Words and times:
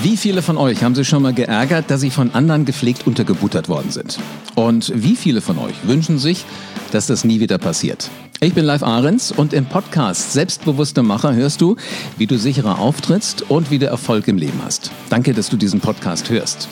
Wie 0.00 0.16
viele 0.16 0.42
von 0.42 0.56
euch 0.58 0.84
haben 0.84 0.94
sich 0.94 1.08
schon 1.08 1.24
mal 1.24 1.34
geärgert, 1.34 1.90
dass 1.90 2.00
sie 2.00 2.10
von 2.10 2.32
anderen 2.32 2.64
gepflegt 2.64 3.04
untergebuttert 3.08 3.68
worden 3.68 3.90
sind? 3.90 4.16
Und 4.54 4.92
wie 4.94 5.16
viele 5.16 5.40
von 5.40 5.58
euch 5.58 5.74
wünschen 5.82 6.20
sich, 6.20 6.44
dass 6.92 7.08
das 7.08 7.24
nie 7.24 7.40
wieder 7.40 7.58
passiert? 7.58 8.08
Ich 8.40 8.54
bin 8.54 8.64
Live 8.64 8.84
Ahrens 8.84 9.32
und 9.32 9.52
im 9.52 9.66
Podcast 9.66 10.32
Selbstbewusste 10.32 11.02
Macher 11.02 11.34
hörst 11.34 11.60
du, 11.60 11.74
wie 12.16 12.28
du 12.28 12.38
sicherer 12.38 12.78
auftrittst 12.78 13.50
und 13.50 13.72
wie 13.72 13.80
du 13.80 13.86
Erfolg 13.86 14.28
im 14.28 14.38
Leben 14.38 14.60
hast. 14.64 14.92
Danke, 15.10 15.34
dass 15.34 15.48
du 15.48 15.56
diesen 15.56 15.80
Podcast 15.80 16.30
hörst. 16.30 16.68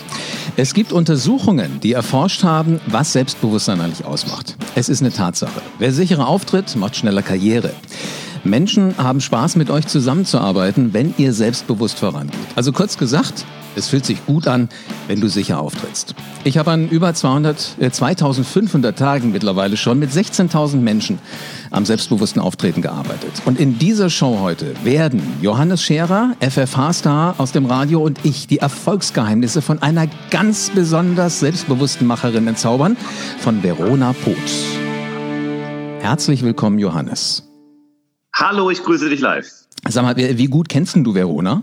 Es 0.57 0.73
gibt 0.73 0.93
Untersuchungen, 0.93 1.81
die 1.81 1.95
erforscht 1.95 2.45
haben, 2.45 2.79
was 2.87 3.13
Selbstbewusstsein 3.13 3.81
eigentlich 3.81 4.07
ausmacht. 4.07 4.57
Es 4.77 4.89
ist 4.89 5.01
eine 5.01 5.11
Tatsache. 5.11 5.63
Wer 5.81 5.93
sicherer 5.93 6.29
auftritt, 6.29 6.77
macht 6.77 6.95
schneller 6.95 7.23
Karriere. 7.23 7.73
Menschen 8.49 8.97
haben 8.99 9.21
Spaß 9.21 9.57
mit 9.57 9.71
euch 9.71 9.87
zusammenzuarbeiten, 9.87 10.93
wenn 10.93 11.15
ihr 11.19 11.33
selbstbewusst 11.33 11.99
vorangeht. 11.99 12.39
Also 12.55 12.73
kurz 12.73 12.99
gesagt, 12.99 13.45
es 13.77 13.89
fühlt 13.89 14.07
sich 14.07 14.25
gut 14.25 14.49
an, 14.49 14.71
wenn 15.07 15.21
du 15.21 15.29
sicher 15.29 15.61
auftrittst. 15.61 16.15
Ich 16.45 16.57
habe 16.57 16.71
an 16.71 16.89
über 16.89 17.13
200, 17.13 17.77
äh, 17.79 17.91
2500 17.91 18.99
Tagen 18.99 19.33
mittlerweile 19.33 19.77
schon 19.77 19.99
mit 19.99 20.11
16.000 20.11 20.77
Menschen 20.83 21.19
am 21.71 21.85
selbstbewussten 21.85 22.41
Auftreten 22.41 22.81
gearbeitet. 22.81 23.43
Und 23.45 23.61
in 23.61 23.79
dieser 23.79 24.09
Show 24.09 24.39
heute 24.41 24.73
werden 24.83 25.23
Johannes 25.43 25.83
Scherer, 25.83 26.35
FFH-Star 26.41 27.35
aus 27.39 27.53
dem 27.53 27.67
Radio 27.67 28.01
und 28.03 28.25
ich 28.25 28.47
die 28.47 28.59
Erfolgsgeheimnisse 28.59 29.61
von 29.61 29.83
einer 29.83 30.07
ganz 30.31 30.71
besonders 30.71 31.41
selbstbewussten 31.41 32.07
Macherin 32.07 32.47
entzaubern, 32.47 32.97
von 33.41 33.63
Verona 33.63 34.15
Poth. 34.15 34.35
Herzlich 36.01 36.43
willkommen, 36.43 36.79
Johannes. 36.79 37.43
Hallo, 38.39 38.69
ich 38.69 38.83
grüße 38.83 39.09
dich 39.09 39.21
live. 39.21 39.47
Sag 39.89 40.03
mal, 40.03 40.15
wie 40.15 40.47
gut 40.47 40.69
kennst 40.69 40.95
du 40.95 41.15
Verona? 41.15 41.63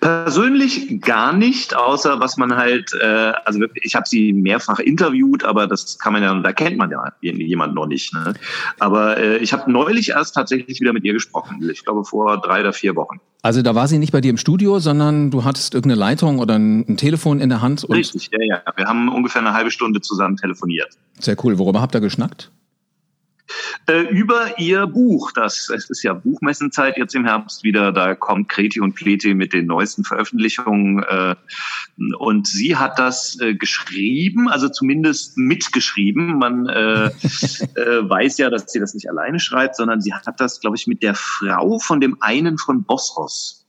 Persönlich 0.00 1.00
gar 1.00 1.32
nicht, 1.32 1.76
außer 1.76 2.18
was 2.18 2.36
man 2.36 2.56
halt, 2.56 2.90
äh, 3.00 3.32
also 3.44 3.60
ich 3.80 3.94
habe 3.94 4.08
sie 4.08 4.32
mehrfach 4.32 4.80
interviewt, 4.80 5.44
aber 5.44 5.68
das 5.68 5.96
kann 6.00 6.12
man 6.12 6.24
ja, 6.24 6.34
da 6.34 6.52
kennt 6.52 6.76
man 6.76 6.90
ja 6.90 7.12
jemand 7.20 7.76
noch 7.76 7.86
nicht. 7.86 8.12
Ne? 8.12 8.34
Aber 8.80 9.16
äh, 9.16 9.36
ich 9.38 9.52
habe 9.52 9.70
neulich 9.70 10.10
erst 10.10 10.34
tatsächlich 10.34 10.80
wieder 10.80 10.92
mit 10.92 11.04
ihr 11.04 11.12
gesprochen. 11.12 11.70
Ich 11.70 11.84
glaube 11.84 12.04
vor 12.04 12.40
drei 12.40 12.60
oder 12.60 12.72
vier 12.72 12.96
Wochen. 12.96 13.20
Also 13.42 13.62
da 13.62 13.76
war 13.76 13.86
sie 13.86 13.98
nicht 13.98 14.10
bei 14.10 14.20
dir 14.20 14.30
im 14.30 14.38
Studio, 14.38 14.80
sondern 14.80 15.30
du 15.30 15.44
hattest 15.44 15.74
irgendeine 15.74 16.00
Leitung 16.00 16.40
oder 16.40 16.58
ein, 16.58 16.80
ein 16.88 16.96
Telefon 16.96 17.38
in 17.38 17.48
der 17.48 17.62
Hand. 17.62 17.88
Richtig, 17.88 18.28
ja, 18.32 18.38
ja. 18.42 18.72
Wir 18.74 18.86
haben 18.86 19.08
ungefähr 19.08 19.40
eine 19.40 19.54
halbe 19.54 19.70
Stunde 19.70 20.00
zusammen 20.00 20.36
telefoniert. 20.36 20.88
Sehr 21.20 21.36
cool. 21.44 21.58
Worüber 21.58 21.80
habt 21.80 21.94
ihr 21.94 22.00
geschnackt? 22.00 22.50
Äh, 23.86 24.00
über 24.02 24.58
ihr 24.58 24.86
Buch. 24.86 25.32
Das 25.32 25.70
es 25.70 25.90
ist 25.90 26.02
ja 26.02 26.14
Buchmessenzeit 26.14 26.96
jetzt 26.96 27.14
im 27.14 27.24
Herbst 27.24 27.64
wieder. 27.64 27.92
Da 27.92 28.14
kommt 28.14 28.48
Kreti 28.48 28.80
und 28.80 28.94
Pleti 28.94 29.34
mit 29.34 29.52
den 29.52 29.66
neuesten 29.66 30.04
Veröffentlichungen. 30.04 31.02
Äh, 31.02 31.34
und 32.18 32.46
sie 32.46 32.76
hat 32.76 32.98
das 32.98 33.38
äh, 33.40 33.54
geschrieben, 33.54 34.48
also 34.48 34.68
zumindest 34.68 35.36
mitgeschrieben. 35.36 36.38
Man 36.38 36.66
äh, 36.66 37.06
äh, 37.76 38.08
weiß 38.08 38.38
ja, 38.38 38.50
dass 38.50 38.72
sie 38.72 38.80
das 38.80 38.94
nicht 38.94 39.08
alleine 39.08 39.40
schreibt, 39.40 39.76
sondern 39.76 40.00
sie 40.00 40.12
hat 40.12 40.40
das, 40.40 40.60
glaube 40.60 40.76
ich, 40.76 40.86
mit 40.86 41.02
der 41.02 41.14
Frau 41.14 41.78
von 41.78 42.00
dem 42.00 42.16
einen 42.20 42.58
von 42.58 42.84
Bosros 42.84 43.63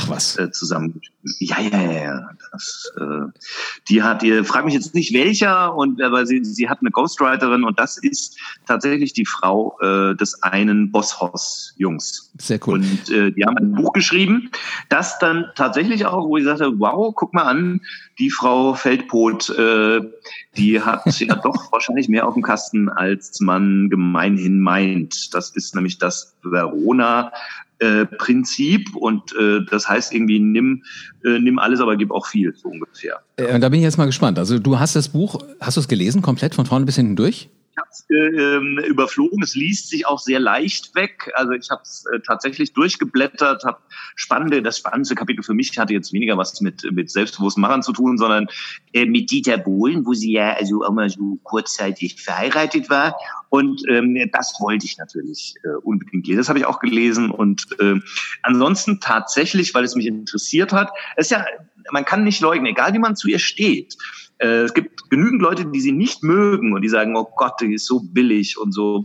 Ach 0.00 0.08
was. 0.08 0.38
Äh, 0.38 0.50
zusammen. 0.50 1.00
Ja, 1.38 1.60
ja, 1.60 1.82
ja, 1.82 2.02
ja. 2.02 2.30
Das, 2.52 2.92
äh, 2.96 3.40
die 3.88 4.02
hat, 4.02 4.22
ihr 4.22 4.44
frag 4.44 4.64
mich 4.64 4.74
jetzt 4.74 4.94
nicht 4.94 5.12
welcher, 5.12 5.74
und 5.74 6.02
aber 6.02 6.24
sie, 6.26 6.42
sie 6.44 6.68
hat 6.68 6.78
eine 6.80 6.90
Ghostwriterin 6.90 7.64
und 7.64 7.78
das 7.78 7.98
ist 7.98 8.38
tatsächlich 8.66 9.12
die 9.12 9.26
Frau 9.26 9.78
äh, 9.80 10.14
des 10.16 10.42
einen 10.42 10.90
Bosshaus-Jungs. 10.90 12.32
Sehr 12.38 12.58
cool. 12.66 12.74
Und 12.74 13.10
äh, 13.10 13.30
die 13.32 13.44
haben 13.44 13.58
ein 13.58 13.72
Buch 13.72 13.92
geschrieben, 13.92 14.50
das 14.88 15.18
dann 15.18 15.46
tatsächlich 15.54 16.06
auch, 16.06 16.26
wo 16.26 16.36
ich 16.38 16.44
sagte, 16.44 16.72
wow, 16.78 17.12
guck 17.14 17.34
mal 17.34 17.42
an, 17.42 17.80
die 18.18 18.30
Frau 18.30 18.74
Feldpot, 18.74 19.50
äh, 19.50 20.00
die 20.56 20.80
hat 20.80 21.04
ja 21.20 21.34
doch 21.36 21.70
wahrscheinlich 21.72 22.08
mehr 22.08 22.26
auf 22.26 22.34
dem 22.34 22.42
Kasten, 22.42 22.88
als 22.88 23.40
man 23.40 23.90
gemeinhin 23.90 24.60
meint. 24.60 25.34
Das 25.34 25.50
ist 25.50 25.74
nämlich 25.74 25.98
das 25.98 26.34
Verona 26.42 27.32
äh, 27.80 28.06
Prinzip 28.06 28.94
und 28.94 29.34
äh, 29.38 29.60
das 29.70 29.88
heißt 29.88 30.12
irgendwie 30.12 30.38
nimm 30.38 30.82
äh, 31.24 31.38
nimm 31.38 31.58
alles, 31.58 31.80
aber 31.80 31.96
gib 31.96 32.10
auch 32.10 32.26
viel 32.26 32.54
so 32.54 32.68
ungefähr. 32.68 33.20
Äh, 33.36 33.58
da 33.58 33.68
bin 33.68 33.80
ich 33.80 33.84
jetzt 33.84 33.98
mal 33.98 34.06
gespannt. 34.06 34.38
Also 34.38 34.58
du 34.58 34.78
hast 34.78 34.96
das 34.96 35.08
Buch, 35.08 35.42
hast 35.60 35.76
du 35.76 35.80
es 35.80 35.88
gelesen 35.88 36.22
komplett 36.22 36.54
von 36.54 36.66
vorne 36.66 36.86
bis 36.86 36.96
hinten 36.96 37.16
durch? 37.16 37.48
Habe 37.78 37.88
es 37.90 38.04
äh, 38.10 38.88
überflogen. 38.88 39.42
Es 39.42 39.54
liest 39.54 39.88
sich 39.90 40.06
auch 40.06 40.18
sehr 40.18 40.40
leicht 40.40 40.94
weg. 40.94 41.30
Also 41.34 41.52
ich 41.52 41.70
habe 41.70 41.82
es 41.82 42.04
äh, 42.12 42.20
tatsächlich 42.20 42.72
durchgeblättert, 42.72 43.64
habe 43.64 43.78
spannende, 44.16 44.62
das 44.62 44.78
spannendste 44.78 45.14
Kapitel 45.14 45.42
für 45.42 45.54
mich 45.54 45.78
hatte 45.78 45.92
jetzt 45.92 46.12
weniger 46.12 46.36
was 46.36 46.60
mit 46.60 46.84
mit 46.92 47.10
selbstbewussten 47.10 47.60
Machern 47.60 47.82
zu 47.82 47.92
tun, 47.92 48.18
sondern 48.18 48.48
äh, 48.92 49.06
mit 49.06 49.30
Dieter 49.30 49.56
Bohlen, 49.56 50.04
wo 50.04 50.14
sie 50.14 50.32
ja 50.32 50.54
also 50.54 50.84
auch 50.84 50.92
mal 50.92 51.08
so 51.08 51.38
kurzzeitig 51.42 52.20
verheiratet 52.20 52.90
war. 52.90 53.16
Und 53.50 53.82
ähm, 53.88 54.16
das 54.32 54.54
wollte 54.60 54.86
ich 54.86 54.98
natürlich 54.98 55.54
äh, 55.64 55.68
unbedingt 55.82 56.26
lesen. 56.26 56.38
Das 56.38 56.48
habe 56.48 56.58
ich 56.58 56.66
auch 56.66 56.80
gelesen. 56.80 57.30
Und 57.30 57.66
äh, 57.80 58.00
ansonsten 58.42 59.00
tatsächlich, 59.00 59.74
weil 59.74 59.84
es 59.84 59.94
mich 59.94 60.06
interessiert 60.06 60.72
hat, 60.72 60.90
ist 61.16 61.30
ja, 61.30 61.44
man 61.92 62.04
kann 62.04 62.24
nicht 62.24 62.40
leugnen, 62.40 62.66
egal 62.66 62.92
wie 62.94 62.98
man 62.98 63.16
zu 63.16 63.28
ihr 63.28 63.38
steht 63.38 63.96
äh, 64.40 64.62
es 64.62 64.74
gibt 64.74 65.10
genügend 65.10 65.42
Leute, 65.42 65.66
die 65.66 65.80
sie 65.80 65.92
nicht 65.92 66.22
mögen 66.22 66.72
und 66.72 66.82
die 66.82 66.88
sagen, 66.88 67.16
oh 67.16 67.28
Gott, 67.36 67.54
die 67.60 67.74
ist 67.74 67.86
so 67.86 68.00
billig 68.00 68.58
und 68.58 68.72
so. 68.72 69.04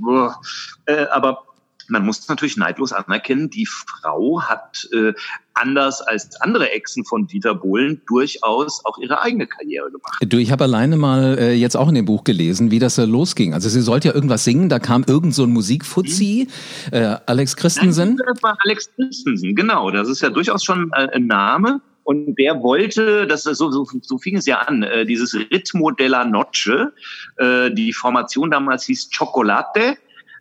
Äh, 0.85 1.06
aber 1.07 1.44
man 1.88 2.06
muss 2.06 2.28
natürlich 2.28 2.57
neidlos 2.57 2.94
anerkennen, 2.94 3.50
die 3.50 3.66
Frau 3.66 4.41
hat 4.41 4.88
äh, 4.91 5.13
anders 5.53 6.01
als 6.01 6.41
andere 6.41 6.72
Exen 6.72 7.06
von 7.06 7.28
Dieter 7.28 7.56
Bohlen 7.56 8.01
durchaus 8.07 8.84
auch 8.85 8.97
ihre 8.97 9.22
eigene 9.22 9.47
Karriere 9.47 9.91
gemacht. 9.91 10.18
Du, 10.22 10.38
ich 10.38 10.51
habe 10.51 10.63
alleine 10.63 10.97
mal 10.97 11.38
äh, 11.38 11.53
jetzt 11.53 11.78
auch 11.78 11.88
in 11.88 11.95
dem 11.95 12.06
Buch 12.06 12.24
gelesen, 12.24 12.72
wie 12.72 12.79
das 12.79 12.97
äh, 12.97 13.06
losging. 13.06 13.53
Also 13.53 13.69
sie 13.69 13.81
sollte 13.81 14.09
ja 14.09 14.13
irgendwas 14.16 14.44
singen, 14.44 14.69
da 14.69 14.79
kam 14.79 15.03
irgend 15.07 15.35
so 15.35 15.44
ein 15.44 15.51
Musikfuzzi, 15.51 16.47
mhm. 16.91 16.97
äh, 16.97 17.18
Alex 17.25 17.56
Christensen. 17.56 18.16
Nein, 18.16 18.25
das 18.34 18.44
war 18.44 18.57
Alex 18.63 18.90
Christensen, 18.95 19.56
genau. 19.56 19.91
Das 19.91 20.09
ist 20.09 20.22
ja 20.22 20.29
durchaus 20.29 20.63
schon 20.63 20.91
äh, 20.94 21.09
ein 21.13 21.28
Name. 21.28 21.81
Und 22.06 22.36
der 22.36 22.62
wollte, 22.62 23.26
das 23.26 23.48
ist 23.48 23.58
so, 23.58 23.72
so, 23.72 23.88
so 24.02 24.20
fing 24.20 24.38
es 24.38 24.46
ja 24.46 24.60
an, 24.60 24.84
äh, 24.84 25.06
dieses 25.06 25.34
Ritmo 25.34 25.90
della 25.90 26.24
Noche, 26.24 26.94
äh, 27.38 27.72
die 27.72 27.94
Formation 27.94 28.52
damals 28.52 28.86
hieß 28.86 29.10
Chocolate. 29.10 29.98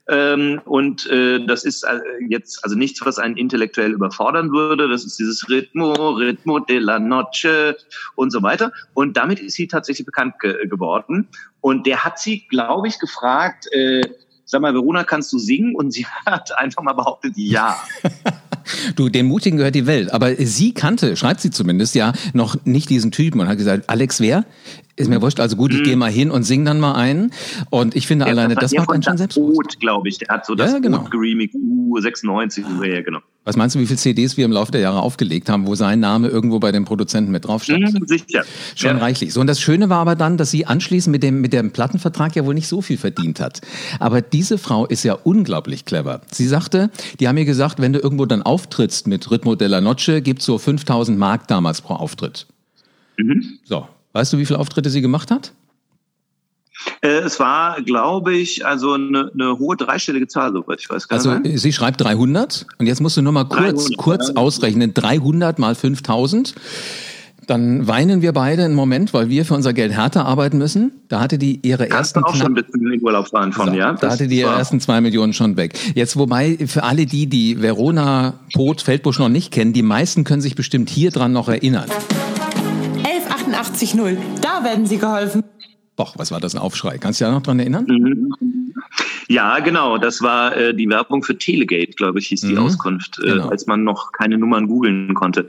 Ähm, 0.06 0.60
und 0.66 1.06
äh, 1.06 1.44
das 1.46 1.64
ist 1.64 1.82
äh, 1.84 2.00
jetzt 2.28 2.62
also 2.62 2.76
nichts, 2.76 3.00
was 3.06 3.18
einen 3.18 3.38
intellektuell 3.38 3.92
überfordern 3.92 4.52
würde. 4.52 4.90
Das 4.90 5.06
ist 5.06 5.18
dieses 5.18 5.48
Ritmo, 5.48 6.10
Ritmo 6.10 6.58
della 6.58 6.98
Noche 6.98 7.78
und 8.14 8.30
so 8.30 8.42
weiter. 8.42 8.70
Und 8.92 9.16
damit 9.16 9.40
ist 9.40 9.54
sie 9.54 9.66
tatsächlich 9.66 10.04
bekannt 10.04 10.38
ge 10.40 10.66
geworden. 10.68 11.28
Und 11.62 11.86
der 11.86 12.04
hat 12.04 12.18
sie, 12.18 12.46
glaube 12.46 12.88
ich, 12.88 12.98
gefragt, 12.98 13.72
äh, 13.72 14.02
sag 14.44 14.60
mal, 14.60 14.74
Verona, 14.74 15.04
kannst 15.04 15.32
du 15.32 15.38
singen? 15.38 15.74
Und 15.74 15.92
sie 15.92 16.06
hat 16.26 16.56
einfach 16.58 16.82
mal 16.82 16.92
behauptet, 16.92 17.32
ja. 17.36 17.78
Du, 18.96 19.08
dem 19.08 19.26
Mutigen 19.26 19.56
gehört 19.56 19.74
die 19.74 19.86
Welt. 19.86 20.12
Aber 20.12 20.34
sie 20.36 20.72
kannte, 20.72 21.16
schreibt 21.16 21.40
sie 21.40 21.50
zumindest, 21.50 21.94
ja, 21.94 22.12
noch 22.32 22.56
nicht 22.64 22.90
diesen 22.90 23.10
Typen 23.10 23.40
und 23.40 23.48
hat 23.48 23.58
gesagt, 23.58 23.88
Alex 23.88 24.20
wer? 24.20 24.44
Ist 24.96 25.08
mir 25.08 25.20
wurscht, 25.20 25.40
also 25.40 25.56
gut, 25.56 25.72
ich 25.72 25.80
mhm. 25.80 25.84
gehe 25.84 25.96
mal 25.96 26.10
hin 26.10 26.30
und 26.30 26.44
sing 26.44 26.64
dann 26.64 26.78
mal 26.78 26.92
ein. 26.92 27.32
Und 27.70 27.96
ich 27.96 28.06
finde 28.06 28.26
der 28.26 28.32
alleine, 28.32 28.54
das 28.54 28.72
macht 28.72 28.90
einen 28.90 29.02
schon 29.02 29.16
selbstbewusst. 29.16 29.80
glaube 29.80 30.08
ich, 30.08 30.18
der 30.18 30.28
hat 30.28 30.46
so 30.46 30.54
das 30.54 30.72
ja, 30.72 30.78
genau. 30.78 31.02
geremixed, 31.10 31.56
U96, 31.56 32.84
ja, 32.86 33.02
genau. 33.02 33.18
Was 33.42 33.56
meinst 33.56 33.74
du, 33.74 33.80
wie 33.80 33.86
viele 33.86 33.98
CDs 33.98 34.36
wir 34.36 34.44
im 34.44 34.52
Laufe 34.52 34.70
der 34.70 34.80
Jahre 34.80 35.02
aufgelegt 35.02 35.50
haben, 35.50 35.66
wo 35.66 35.74
sein 35.74 35.98
Name 35.98 36.28
irgendwo 36.28 36.60
bei 36.60 36.70
den 36.70 36.84
Produzenten 36.84 37.32
mit 37.32 37.44
drauf 37.44 37.64
stand? 37.64 37.92
Mhm, 37.92 38.06
sicher. 38.06 38.44
Schon 38.76 38.96
ja. 38.96 38.98
reichlich. 38.98 39.34
So, 39.34 39.40
und 39.40 39.48
das 39.48 39.60
Schöne 39.60 39.90
war 39.90 39.98
aber 39.98 40.14
dann, 40.14 40.38
dass 40.38 40.52
sie 40.52 40.64
anschließend 40.64 41.12
mit 41.12 41.24
dem, 41.24 41.40
mit 41.40 41.52
dem 41.52 41.72
Plattenvertrag 41.72 42.36
ja 42.36 42.46
wohl 42.46 42.54
nicht 42.54 42.68
so 42.68 42.80
viel 42.80 42.96
verdient 42.96 43.40
hat. 43.40 43.60
Aber 43.98 44.22
diese 44.22 44.58
Frau 44.58 44.86
ist 44.86 45.02
ja 45.02 45.14
unglaublich 45.14 45.84
clever. 45.84 46.20
Sie 46.30 46.46
sagte, 46.46 46.90
die 47.18 47.26
haben 47.26 47.34
mir 47.34 47.44
gesagt, 47.44 47.80
wenn 47.80 47.92
du 47.92 47.98
irgendwo 47.98 48.26
dann 48.26 48.42
auftrittst 48.42 49.08
mit 49.08 49.28
Ritmo 49.30 49.56
della 49.56 49.80
Noche, 49.80 50.22
gibt's 50.22 50.46
so 50.46 50.56
5000 50.56 51.18
Mark 51.18 51.48
damals 51.48 51.82
pro 51.82 51.94
Auftritt. 51.94 52.46
Mhm. 53.18 53.58
So, 53.64 53.88
Weißt 54.14 54.32
du, 54.32 54.38
wie 54.38 54.46
viele 54.46 54.60
Auftritte 54.60 54.90
sie 54.90 55.02
gemacht 55.02 55.30
hat? 55.30 55.52
Äh, 57.02 57.18
es 57.18 57.40
war, 57.40 57.82
glaube 57.82 58.34
ich, 58.34 58.64
also 58.64 58.94
eine, 58.94 59.30
eine, 59.34 59.58
hohe 59.58 59.76
dreistellige 59.76 60.28
Zahl, 60.28 60.52
soweit 60.52 60.80
ich 60.80 60.88
weiß. 60.88 61.10
Also 61.10 61.30
sein? 61.30 61.56
sie 61.56 61.72
schreibt 61.72 62.00
300 62.00 62.66
und 62.78 62.86
jetzt 62.86 63.00
musst 63.00 63.16
du 63.16 63.22
nur 63.22 63.32
mal 63.32 63.44
kurz, 63.44 63.86
300, 63.86 63.96
kurz 63.96 64.28
ja. 64.28 64.36
ausrechnen. 64.36 64.94
300 64.94 65.58
mal 65.58 65.74
5000. 65.74 66.54
Dann 67.46 67.86
weinen 67.86 68.22
wir 68.22 68.32
beide 68.32 68.64
einen 68.64 68.74
Moment, 68.74 69.12
weil 69.12 69.28
wir 69.28 69.44
für 69.44 69.54
unser 69.54 69.74
Geld 69.74 69.92
härter 69.92 70.24
arbeiten 70.24 70.56
müssen. 70.56 70.92
Da 71.08 71.20
hatte 71.20 71.36
die 71.36 71.60
ihre 71.62 71.88
Kannst 71.88 72.16
ersten 72.16 72.20
du 72.20 72.26
auch 72.26 72.34
schon 72.34 72.46
ein 72.46 72.54
bisschen 72.54 72.80
in 72.82 72.90
den 72.92 73.02
Urlaub 73.02 73.28
fahren 73.28 73.52
von, 73.52 73.68
so, 73.68 73.74
ja? 73.74 73.92
Da 73.92 74.12
hatte 74.12 74.28
die 74.28 74.38
ihre 74.38 74.54
ersten 74.54 74.80
zwei 74.80 75.02
Millionen 75.02 75.34
schon 75.34 75.58
weg. 75.58 75.78
Jetzt 75.94 76.16
wobei 76.16 76.56
für 76.66 76.84
alle 76.84 77.04
die, 77.04 77.26
die 77.26 77.60
Verona 77.60 78.34
Pot 78.54 78.80
Feldbusch 78.80 79.18
noch 79.18 79.28
nicht 79.28 79.50
kennen, 79.50 79.74
die 79.74 79.82
meisten 79.82 80.24
können 80.24 80.40
sich 80.40 80.54
bestimmt 80.54 80.88
hier 80.88 81.10
dran 81.10 81.32
noch 81.32 81.48
erinnern. 81.48 81.90
88.0. 83.64 84.16
Da 84.40 84.62
werden 84.64 84.86
Sie 84.86 84.98
geholfen. 84.98 85.42
Boah, 85.96 86.12
was 86.16 86.30
war 86.30 86.40
das 86.40 86.54
ein 86.54 86.60
Aufschrei? 86.60 86.98
Kannst 86.98 87.20
du 87.20 87.24
dich 87.24 87.30
da 87.30 87.34
noch 87.34 87.42
dran 87.42 87.58
erinnern? 87.58 87.86
Mhm. 87.88 88.63
Ja, 89.28 89.58
genau. 89.60 89.98
Das 89.98 90.22
war 90.22 90.56
äh, 90.56 90.74
die 90.74 90.88
Werbung 90.88 91.22
für 91.22 91.36
Telegate, 91.36 91.92
glaube 91.92 92.18
ich, 92.18 92.28
hieß 92.28 92.42
die 92.42 92.52
mhm, 92.52 92.58
Auskunft, 92.58 93.18
äh, 93.18 93.30
genau. 93.30 93.48
als 93.48 93.66
man 93.66 93.84
noch 93.84 94.12
keine 94.12 94.38
Nummern 94.38 94.66
googeln 94.66 95.14
konnte. 95.14 95.48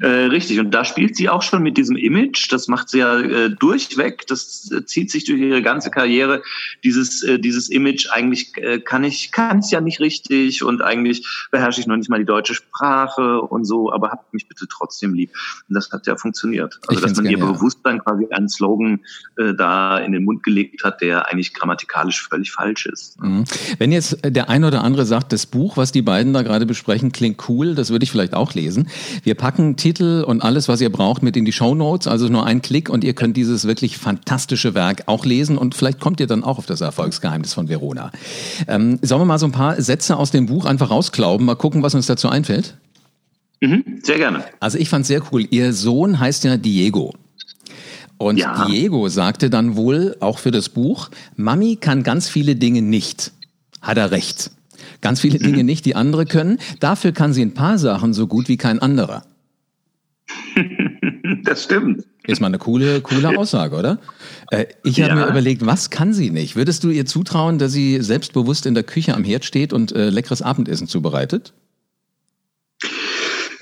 Äh, 0.00 0.06
richtig. 0.06 0.60
Und 0.60 0.72
da 0.72 0.84
spielt 0.84 1.16
sie 1.16 1.28
auch 1.28 1.42
schon 1.42 1.62
mit 1.62 1.76
diesem 1.76 1.96
Image. 1.96 2.52
Das 2.52 2.68
macht 2.68 2.88
sie 2.88 2.98
ja 2.98 3.18
äh, 3.18 3.50
durchweg. 3.50 4.26
Das 4.26 4.70
äh, 4.70 4.84
zieht 4.84 5.10
sich 5.10 5.24
durch 5.24 5.40
ihre 5.40 5.62
ganze 5.62 5.90
Karriere. 5.90 6.42
Dieses 6.84 7.22
äh, 7.22 7.38
dieses 7.38 7.68
Image. 7.68 8.08
Eigentlich 8.10 8.56
äh, 8.56 8.78
kann 8.80 9.04
ich 9.04 9.32
kann 9.32 9.58
es 9.58 9.70
ja 9.70 9.80
nicht 9.80 10.00
richtig 10.00 10.62
und 10.62 10.82
eigentlich 10.82 11.26
beherrsche 11.50 11.80
ich 11.80 11.86
noch 11.86 11.96
nicht 11.96 12.10
mal 12.10 12.18
die 12.18 12.24
deutsche 12.24 12.54
Sprache 12.54 13.40
und 13.40 13.64
so. 13.64 13.92
Aber 13.92 14.10
habt 14.10 14.32
mich 14.32 14.48
bitte 14.48 14.66
trotzdem 14.70 15.14
lieb. 15.14 15.30
Und 15.68 15.74
das 15.74 15.90
hat 15.90 16.06
ja 16.06 16.16
funktioniert. 16.16 16.78
Also 16.86 17.00
dass 17.00 17.16
man 17.16 17.26
ihr 17.26 17.38
ja. 17.38 17.44
Bewusstsein 17.44 17.98
quasi 18.00 18.26
einen 18.30 18.48
Slogan 18.48 19.00
äh, 19.36 19.54
da 19.54 19.98
in 19.98 20.12
den 20.12 20.24
Mund 20.24 20.42
gelegt 20.42 20.84
hat, 20.84 21.00
der 21.00 21.28
eigentlich 21.28 21.54
grammatikalisch 21.54 22.28
völlig 22.28 22.52
falsch 22.52 22.86
ist. 22.86 23.15
Mhm. 23.20 23.44
Wenn 23.78 23.92
jetzt 23.92 24.18
der 24.24 24.50
ein 24.50 24.64
oder 24.64 24.84
andere 24.84 25.06
sagt, 25.06 25.32
das 25.32 25.46
Buch, 25.46 25.76
was 25.76 25.90
die 25.90 26.02
beiden 26.02 26.32
da 26.32 26.42
gerade 26.42 26.66
besprechen, 26.66 27.12
klingt 27.12 27.48
cool, 27.48 27.74
das 27.74 27.90
würde 27.90 28.04
ich 28.04 28.10
vielleicht 28.10 28.34
auch 28.34 28.54
lesen. 28.54 28.88
Wir 29.22 29.34
packen 29.34 29.76
Titel 29.76 30.24
und 30.26 30.42
alles, 30.42 30.68
was 30.68 30.80
ihr 30.80 30.90
braucht, 30.90 31.22
mit 31.22 31.36
in 31.36 31.44
die 31.44 31.52
Show 31.52 31.74
Notes. 31.74 32.06
Also 32.06 32.28
nur 32.28 32.44
ein 32.44 32.60
Klick 32.60 32.90
und 32.90 33.04
ihr 33.04 33.14
könnt 33.14 33.36
dieses 33.36 33.66
wirklich 33.66 33.96
fantastische 33.96 34.74
Werk 34.74 35.04
auch 35.06 35.24
lesen 35.24 35.56
und 35.56 35.74
vielleicht 35.74 36.00
kommt 36.00 36.20
ihr 36.20 36.26
dann 36.26 36.44
auch 36.44 36.58
auf 36.58 36.66
das 36.66 36.80
Erfolgsgeheimnis 36.80 37.54
von 37.54 37.68
Verona. 37.68 38.12
Ähm, 38.68 38.98
sollen 39.02 39.22
wir 39.22 39.26
mal 39.26 39.38
so 39.38 39.46
ein 39.46 39.52
paar 39.52 39.80
Sätze 39.80 40.16
aus 40.16 40.30
dem 40.30 40.46
Buch 40.46 40.66
einfach 40.66 40.90
rausklauben, 40.90 41.46
mal 41.46 41.56
gucken, 41.56 41.82
was 41.82 41.94
uns 41.94 42.06
dazu 42.06 42.28
einfällt? 42.28 42.76
Mhm, 43.60 44.00
sehr 44.02 44.18
gerne. 44.18 44.44
Also 44.60 44.76
ich 44.76 44.90
fand 44.90 45.06
sehr 45.06 45.22
cool. 45.32 45.46
Ihr 45.50 45.72
Sohn 45.72 46.20
heißt 46.20 46.44
ja 46.44 46.58
Diego. 46.58 47.14
Und 48.18 48.38
ja. 48.38 48.66
Diego 48.66 49.08
sagte 49.08 49.50
dann 49.50 49.76
wohl 49.76 50.16
auch 50.20 50.38
für 50.38 50.50
das 50.50 50.68
Buch, 50.68 51.10
Mami 51.36 51.76
kann 51.76 52.02
ganz 52.02 52.28
viele 52.28 52.56
Dinge 52.56 52.82
nicht. 52.82 53.32
Hat 53.82 53.98
er 53.98 54.10
recht. 54.10 54.50
Ganz 55.00 55.20
viele 55.20 55.38
Dinge 55.38 55.58
mhm. 55.58 55.66
nicht, 55.66 55.84
die 55.84 55.94
andere 55.94 56.24
können. 56.24 56.58
Dafür 56.80 57.12
kann 57.12 57.32
sie 57.32 57.42
ein 57.42 57.54
paar 57.54 57.78
Sachen 57.78 58.14
so 58.14 58.26
gut 58.26 58.48
wie 58.48 58.56
kein 58.56 58.80
anderer. 58.80 59.24
das 61.44 61.64
stimmt. 61.64 62.04
Ist 62.26 62.40
mal 62.40 62.48
eine 62.48 62.58
coole, 62.58 63.00
coole 63.02 63.38
Aussage, 63.38 63.76
oder? 63.76 63.98
Äh, 64.50 64.66
ich 64.82 65.00
habe 65.00 65.10
ja. 65.10 65.26
mir 65.26 65.30
überlegt, 65.30 65.64
was 65.64 65.90
kann 65.90 66.12
sie 66.12 66.30
nicht? 66.30 66.56
Würdest 66.56 66.82
du 66.82 66.90
ihr 66.90 67.06
zutrauen, 67.06 67.58
dass 67.58 67.72
sie 67.72 68.00
selbstbewusst 68.00 68.66
in 68.66 68.74
der 68.74 68.82
Küche 68.82 69.14
am 69.14 69.22
Herd 69.22 69.44
steht 69.44 69.72
und 69.72 69.92
äh, 69.92 70.10
leckeres 70.10 70.42
Abendessen 70.42 70.88
zubereitet? 70.88 71.52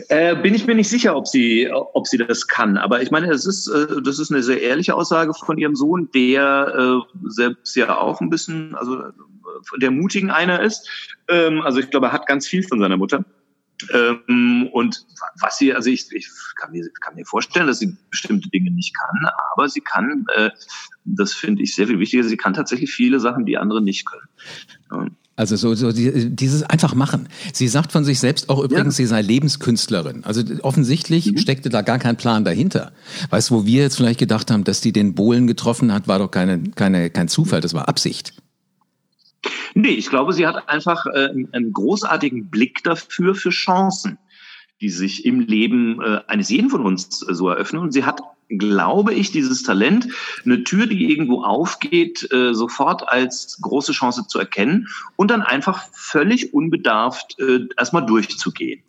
Äh, 0.09 0.37
bin 0.37 0.55
ich 0.55 0.67
mir 0.67 0.75
nicht 0.75 0.89
sicher, 0.89 1.17
ob 1.17 1.27
sie, 1.27 1.71
ob 1.71 2.07
sie 2.07 2.19
das 2.19 2.47
kann. 2.47 2.77
Aber 2.77 3.03
ich 3.03 3.11
meine, 3.11 3.29
das 3.29 3.47
ist, 3.47 3.69
äh, 3.69 4.03
das 4.03 4.19
ist 4.19 4.31
eine 4.31 4.43
sehr 4.43 4.61
ehrliche 4.61 4.95
Aussage 4.95 5.33
von 5.35 5.59
ihrem 5.59 5.77
Sohn, 5.77 6.11
der 6.15 6.75
äh, 6.77 7.29
selbst 7.29 7.75
ja 7.77 7.97
auch 7.99 8.21
ein 8.21 8.31
bisschen, 8.31 8.75
also 8.75 9.01
äh, 9.01 9.13
der 9.81 9.91
mutigen 9.91 10.31
einer 10.31 10.61
ist. 10.61 10.89
Ähm, 11.29 11.63
also 11.63 11.79
ich 11.81 11.91
glaube, 11.91 12.07
er 12.07 12.13
hat 12.13 12.27
ganz 12.27 12.47
viel 12.47 12.63
von 12.63 12.81
seiner 12.81 12.97
Mutter. 12.97 13.25
Ähm, 13.93 14.69
und 14.73 15.05
was 15.41 15.59
sie, 15.59 15.75
also 15.75 15.91
ich, 15.91 16.07
ich 16.13 16.29
kann, 16.57 16.73
mir, 16.73 16.89
kann 17.01 17.17
mir 17.17 17.27
vorstellen, 17.27 17.67
dass 17.67 17.81
sie 17.81 17.97
bestimmte 18.11 18.49
Dinge 18.51 18.71
nicht 18.71 18.95
kann, 18.97 19.29
aber 19.53 19.69
sie 19.69 19.81
kann, 19.81 20.27
äh, 20.35 20.51
das 21.05 21.33
finde 21.33 21.63
ich 21.63 21.75
sehr 21.75 21.89
viel 21.89 21.99
wichtiger, 21.99 22.23
sie 22.23 22.37
kann 22.37 22.55
tatsächlich 22.55 22.93
viele 22.93 23.21
Sachen, 23.21 23.47
die 23.47 23.59
andere 23.59 23.83
nicht 23.83 24.07
können. 24.07 24.29
Ja. 24.91 25.07
Also 25.37 25.57
so, 25.57 25.75
so 25.75 25.91
dieses 25.93 26.63
einfach 26.63 26.95
machen. 26.95 27.29
Sie 27.53 27.67
sagt 27.67 27.91
von 27.91 28.05
sich 28.05 28.21
selbst 28.21 28.49
auch 28.49 28.63
übrigens, 28.63 28.99
ja. 28.99 29.05
sie 29.05 29.07
sei 29.07 29.21
Lebenskünstlerin. 29.21 30.25
Also 30.25 30.43
offensichtlich 30.63 31.33
mhm. 31.33 31.39
steckte 31.39 31.71
da 31.71 31.83
gar 31.83 31.99
kein 31.99 32.17
Plan 32.17 32.45
dahinter. 32.45 32.93
Weißt 33.31 33.51
du, 33.51 33.55
wo 33.55 33.67
wir 33.67 33.83
jetzt 33.83 33.97
vielleicht 33.97 34.21
gedacht 34.21 34.53
haben, 34.53 34.63
dass 34.63 34.81
die 34.81 34.93
den 34.93 35.15
Bohlen 35.15 35.49
getroffen 35.49 35.93
hat, 35.93 36.07
war 36.07 36.21
doch 36.21 36.31
keine, 36.31 36.63
keine, 36.77 37.11
kein 37.11 37.27
Zufall, 37.27 37.61
das 37.61 37.75
war 37.75 37.89
Absicht. 37.89 38.35
Nee, 39.75 39.89
ich 39.89 40.09
glaube, 40.09 40.33
sie 40.33 40.47
hat 40.47 40.69
einfach 40.69 41.05
äh, 41.07 41.31
einen 41.53 41.73
großartigen 41.73 42.49
Blick 42.49 42.85
dafür, 42.85 43.35
für 43.35 43.51
Chancen, 43.51 44.19
die 44.81 44.89
sich 44.89 45.25
im 45.25 45.41
Leben 45.41 46.01
äh, 46.01 46.21
eines 46.29 46.49
jeden 46.49 46.71
von 46.71 46.83
uns 46.83 47.27
äh, 47.29 47.35
so 47.35 47.49
eröffnen. 47.49 47.83
Und 47.83 47.93
sie 47.93 48.05
hat 48.05 48.21
glaube 48.49 49.15
ich, 49.15 49.31
dieses 49.31 49.63
Talent, 49.63 50.09
eine 50.45 50.65
Tür, 50.65 50.87
die 50.87 51.11
irgendwo 51.11 51.43
aufgeht, 51.43 52.31
äh, 52.33 52.55
sofort 52.55 53.09
als 53.09 53.59
große 53.61 53.93
Chance 53.93 54.27
zu 54.29 54.39
erkennen 54.39 54.89
und 55.17 55.31
dann 55.31 55.43
einfach 55.43 55.85
völlig 55.93 56.55
unbedarft 56.55 57.39
äh, 57.41 57.67
erstmal 57.77 58.07
durchzugehen. 58.07 58.83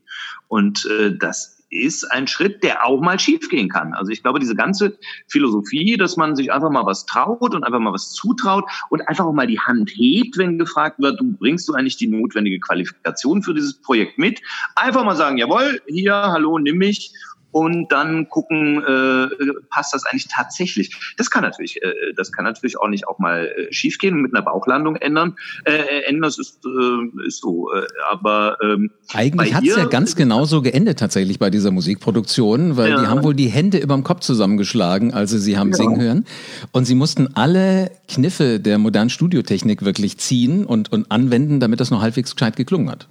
Und 0.47 0.85
äh, 0.85 1.17
das 1.17 1.55
ist 1.69 2.09
ein 2.11 2.27
Schritt, 2.27 2.63
der 2.63 2.85
auch 2.85 3.01
mal 3.01 3.19
schiefgehen 3.19 3.69
kann. 3.69 3.93
Also 3.93 4.11
ich 4.11 4.21
glaube, 4.21 4.39
diese 4.39 4.55
ganze 4.55 4.97
Philosophie, 5.27 5.97
dass 5.97 6.15
man 6.15 6.35
sich 6.35 6.51
einfach 6.51 6.69
mal 6.69 6.85
was 6.85 7.05
traut 7.05 7.53
und 7.53 7.63
einfach 7.63 7.79
mal 7.79 7.93
was 7.93 8.11
zutraut 8.11 8.65
und 8.89 9.01
einfach 9.01 9.25
auch 9.25 9.33
mal 9.33 9.47
die 9.47 9.59
Hand 9.59 9.91
hebt, 9.93 10.37
wenn 10.37 10.57
gefragt 10.57 10.99
wird, 10.99 11.19
du 11.19 11.33
bringst 11.33 11.67
du 11.67 11.73
eigentlich 11.73 11.97
die 11.97 12.07
notwendige 12.07 12.59
Qualifikation 12.59 13.43
für 13.43 13.53
dieses 13.53 13.81
Projekt 13.81 14.17
mit? 14.17 14.41
Einfach 14.75 15.03
mal 15.03 15.15
sagen, 15.15 15.37
jawohl, 15.37 15.81
hier, 15.87 16.13
hallo, 16.13 16.59
nimm 16.59 16.77
mich 16.77 17.13
und 17.55 17.89
dann 17.89 18.27
gucken, 18.27 18.83
äh, 18.83 19.27
passt 19.69 19.93
das 19.93 20.05
eigentlich 20.05 20.27
tatsächlich. 20.27 20.93
Das 21.15 21.31
kann 21.31 21.41
natürlich, 21.41 21.81
äh, 21.81 21.93
das 22.17 22.33
kann 22.33 22.43
natürlich 22.43 22.77
auch 22.77 22.89
nicht 22.89 23.07
auch 23.07 23.17
mal 23.17 23.45
äh, 23.45 23.71
schiefgehen 23.71 24.13
und 24.13 24.23
mit 24.23 24.35
einer 24.35 24.43
Bauchlandung 24.43 24.97
ändern. 24.97 25.37
Äh, 25.63 25.71
äh 25.71 26.01
ändern, 26.01 26.23
das 26.23 26.37
ist, 26.37 26.65
äh, 26.65 27.25
ist 27.25 27.39
so. 27.39 27.71
Äh, 27.71 27.87
aber 28.11 28.57
ähm, 28.61 28.91
eigentlich 29.13 29.55
hat 29.55 29.63
es 29.65 29.73
ja 29.73 29.85
ganz 29.85 30.17
genauso 30.17 30.61
geendet 30.61 30.99
tatsächlich 30.99 31.39
bei 31.39 31.49
dieser 31.49 31.71
Musikproduktion, 31.71 32.75
weil 32.75 32.89
ja. 32.89 32.99
die 32.99 33.07
haben 33.07 33.23
wohl 33.23 33.35
die 33.35 33.47
Hände 33.47 33.77
überm 33.77 34.03
Kopf 34.03 34.19
zusammengeschlagen, 34.19 35.13
als 35.13 35.31
sie 35.31 35.39
sie 35.39 35.57
haben 35.57 35.69
ja. 35.69 35.77
singen 35.77 36.01
hören. 36.01 36.25
Und 36.73 36.83
sie 36.83 36.95
mussten 36.95 37.37
alle 37.37 37.89
Kniffe 38.09 38.59
der 38.59 38.79
modernen 38.79 39.09
Studiotechnik 39.09 39.85
wirklich 39.85 40.17
ziehen 40.17 40.65
und, 40.65 40.91
und 40.91 41.09
anwenden, 41.09 41.61
damit 41.61 41.79
das 41.79 41.89
noch 41.89 42.01
halbwegs 42.01 42.35
gescheit 42.35 42.57
geklungen 42.57 42.91
hat. 42.91 43.07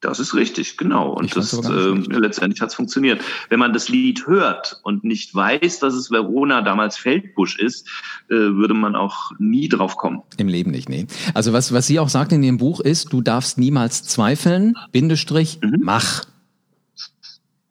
Das 0.00 0.20
ist 0.20 0.34
richtig, 0.34 0.76
genau. 0.76 1.12
Und 1.12 1.34
das, 1.34 1.54
äh, 1.54 1.90
letztendlich 2.10 2.60
hat 2.60 2.68
es 2.68 2.74
funktioniert. 2.74 3.22
Wenn 3.48 3.58
man 3.58 3.72
das 3.72 3.88
Lied 3.88 4.26
hört 4.26 4.78
und 4.82 5.04
nicht 5.04 5.34
weiß, 5.34 5.78
dass 5.78 5.94
es 5.94 6.10
Verona 6.10 6.60
damals 6.60 6.98
Feldbusch 6.98 7.58
ist, 7.58 7.88
äh, 8.28 8.34
würde 8.34 8.74
man 8.74 8.94
auch 8.94 9.32
nie 9.38 9.68
drauf 9.68 9.96
kommen. 9.96 10.22
Im 10.36 10.48
Leben 10.48 10.70
nicht, 10.70 10.88
nee. 10.88 11.06
Also 11.32 11.54
was, 11.54 11.72
was 11.72 11.86
sie 11.86 11.98
auch 11.98 12.10
sagt 12.10 12.32
in 12.32 12.42
ihrem 12.42 12.58
Buch 12.58 12.80
ist, 12.80 13.12
du 13.12 13.22
darfst 13.22 13.56
niemals 13.56 14.02
zweifeln, 14.02 14.76
Bindestrich, 14.92 15.60
mhm. 15.62 15.80
mach. 15.80 16.24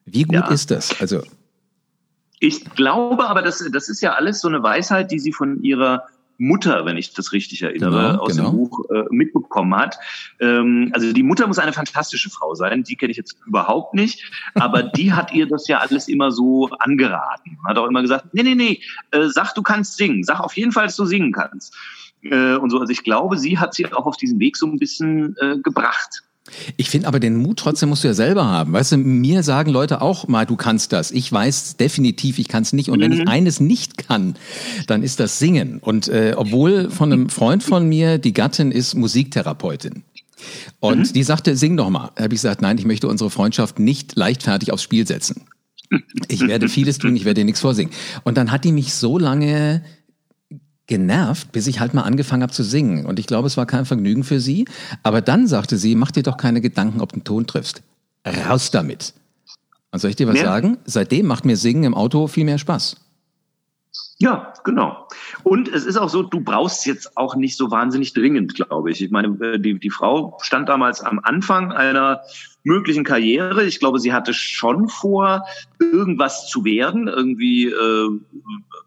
Wie 0.05 0.23
gut 0.23 0.35
ja. 0.35 0.47
ist 0.47 0.71
das? 0.71 0.99
Also 0.99 1.21
ich 2.39 2.65
glaube 2.75 3.27
aber, 3.27 3.41
das, 3.41 3.63
das 3.71 3.89
ist 3.89 4.01
ja 4.01 4.13
alles 4.13 4.41
so 4.41 4.47
eine 4.47 4.61
Weisheit, 4.61 5.11
die 5.11 5.19
sie 5.19 5.31
von 5.31 5.63
ihrer 5.63 6.03
Mutter, 6.37 6.85
wenn 6.85 6.97
ich 6.97 7.13
das 7.13 7.31
richtig 7.31 7.61
erinnere, 7.61 8.11
genau, 8.11 8.23
aus 8.23 8.35
genau. 8.35 8.49
dem 8.49 8.57
Buch 8.57 8.89
äh, 8.89 9.03
mitbekommen 9.09 9.75
hat. 9.75 9.97
Ähm, 10.39 10.91
also 10.93 11.13
die 11.13 11.23
Mutter 11.23 11.47
muss 11.47 11.59
eine 11.59 11.73
fantastische 11.73 12.29
Frau 12.29 12.55
sein, 12.55 12.83
die 12.83 12.95
kenne 12.95 13.11
ich 13.11 13.17
jetzt 13.17 13.37
überhaupt 13.45 13.93
nicht, 13.93 14.23
aber 14.55 14.83
die 14.95 15.13
hat 15.13 15.33
ihr 15.33 15.47
das 15.47 15.67
ja 15.67 15.79
alles 15.79 16.07
immer 16.07 16.31
so 16.31 16.69
angeraten. 16.79 17.57
Hat 17.65 17.77
auch 17.77 17.87
immer 17.87 18.01
gesagt, 18.01 18.33
nee, 18.33 18.43
nee, 18.43 18.55
nee, 18.55 18.81
äh, 19.11 19.27
sag, 19.29 19.53
du 19.53 19.61
kannst 19.61 19.97
singen, 19.97 20.23
sag 20.23 20.39
auf 20.39 20.55
jeden 20.57 20.71
Fall, 20.71 20.85
dass 20.85 20.95
du 20.95 21.05
singen 21.05 21.31
kannst. 21.31 21.75
Äh, 22.23 22.55
und 22.55 22.69
so, 22.69 22.79
also 22.79 22.91
ich 22.91 23.03
glaube, 23.03 23.37
sie 23.37 23.57
hat 23.57 23.73
sie 23.73 23.91
auch 23.93 24.05
auf 24.05 24.17
diesen 24.17 24.39
Weg 24.39 24.57
so 24.57 24.65
ein 24.65 24.77
bisschen 24.77 25.35
äh, 25.39 25.57
gebracht. 25.59 26.24
Ich 26.77 26.89
finde 26.89 27.07
aber 27.07 27.19
den 27.19 27.35
Mut 27.35 27.57
trotzdem 27.57 27.89
musst 27.89 28.03
du 28.03 28.07
ja 28.07 28.13
selber 28.13 28.45
haben. 28.45 28.73
Weißt 28.73 28.91
du, 28.91 28.97
mir 28.97 29.41
sagen 29.43 29.71
Leute 29.71 30.01
auch 30.01 30.27
mal, 30.27 30.45
du 30.45 30.55
kannst 30.55 30.93
das. 30.93 31.11
Ich 31.11 31.31
weiß 31.31 31.77
definitiv, 31.77 32.37
ich 32.37 32.47
kann 32.47 32.63
es 32.63 32.71
nicht. 32.71 32.89
Und 32.89 32.99
mhm. 32.99 33.03
wenn 33.03 33.11
ich 33.13 33.19
mhm. 33.21 33.27
eines 33.27 33.59
nicht 33.59 33.97
kann, 33.97 34.35
dann 34.87 35.03
ist 35.03 35.19
das 35.19 35.39
Singen. 35.39 35.79
Und 35.79 36.07
äh, 36.07 36.33
obwohl 36.37 36.91
von 36.91 37.11
einem 37.11 37.29
Freund 37.29 37.63
von 37.63 37.87
mir, 37.87 38.17
die 38.17 38.33
Gattin 38.33 38.71
ist 38.71 38.93
Musiktherapeutin. 38.93 40.03
Und 40.79 40.99
mhm. 40.99 41.13
die 41.13 41.23
sagte, 41.23 41.55
sing 41.55 41.77
doch 41.77 41.89
mal. 41.89 42.11
Da 42.15 42.25
habe 42.25 42.35
ich 42.35 42.41
gesagt, 42.41 42.61
nein, 42.61 42.77
ich 42.77 42.85
möchte 42.85 43.07
unsere 43.07 43.31
Freundschaft 43.31 43.79
nicht 43.79 44.15
leichtfertig 44.15 44.71
aufs 44.71 44.83
Spiel 44.83 45.07
setzen. 45.07 45.47
Ich 46.27 46.41
werde 46.41 46.67
vieles 46.67 46.97
tun, 46.97 47.15
ich 47.15 47.25
werde 47.25 47.41
dir 47.41 47.45
nichts 47.45 47.61
vorsingen. 47.61 47.93
Und 48.23 48.37
dann 48.37 48.51
hat 48.51 48.63
die 48.63 48.71
mich 48.71 48.93
so 48.93 49.17
lange 49.17 49.83
genervt, 50.87 51.51
bis 51.51 51.67
ich 51.67 51.79
halt 51.79 51.93
mal 51.93 52.03
angefangen 52.03 52.43
habe 52.43 52.53
zu 52.53 52.63
singen. 52.63 53.05
Und 53.05 53.19
ich 53.19 53.27
glaube, 53.27 53.47
es 53.47 53.57
war 53.57 53.65
kein 53.65 53.85
Vergnügen 53.85 54.23
für 54.23 54.39
sie. 54.39 54.65
Aber 55.03 55.21
dann 55.21 55.47
sagte 55.47 55.77
sie, 55.77 55.95
mach 55.95 56.11
dir 56.11 56.23
doch 56.23 56.37
keine 56.37 56.61
Gedanken, 56.61 57.01
ob 57.01 57.09
du 57.09 57.15
einen 57.15 57.23
Ton 57.23 57.47
triffst. 57.47 57.81
Raus 58.25 58.71
damit. 58.71 59.13
Und 59.91 59.99
soll 59.99 60.09
ich 60.09 60.15
dir 60.15 60.27
was 60.27 60.37
ja. 60.37 60.45
sagen? 60.45 60.77
Seitdem 60.85 61.25
macht 61.25 61.45
mir 61.45 61.57
Singen 61.57 61.83
im 61.83 61.93
Auto 61.93 62.27
viel 62.27 62.45
mehr 62.45 62.57
Spaß. 62.57 62.97
Ja, 64.17 64.53
genau. 64.63 65.07
Und 65.43 65.67
es 65.67 65.85
ist 65.85 65.97
auch 65.97 66.09
so, 66.09 66.23
du 66.23 66.39
brauchst 66.39 66.85
jetzt 66.85 67.17
auch 67.17 67.35
nicht 67.35 67.57
so 67.57 67.69
wahnsinnig 67.69 68.13
dringend, 68.13 68.55
glaube 68.55 68.91
ich. 68.91 69.01
Ich 69.01 69.11
meine, 69.11 69.27
äh, 69.45 69.59
die, 69.59 69.77
die 69.77 69.89
Frau 69.89 70.37
stand 70.41 70.69
damals 70.69 71.01
am 71.01 71.19
Anfang 71.19 71.73
einer 71.73 72.21
möglichen 72.63 73.03
Karriere. 73.03 73.63
Ich 73.65 73.79
glaube, 73.79 73.99
sie 73.99 74.13
hatte 74.13 74.33
schon 74.33 74.87
vor, 74.87 75.45
irgendwas 75.79 76.47
zu 76.47 76.63
werden, 76.63 77.07
irgendwie 77.07 77.65
äh, 77.65 78.09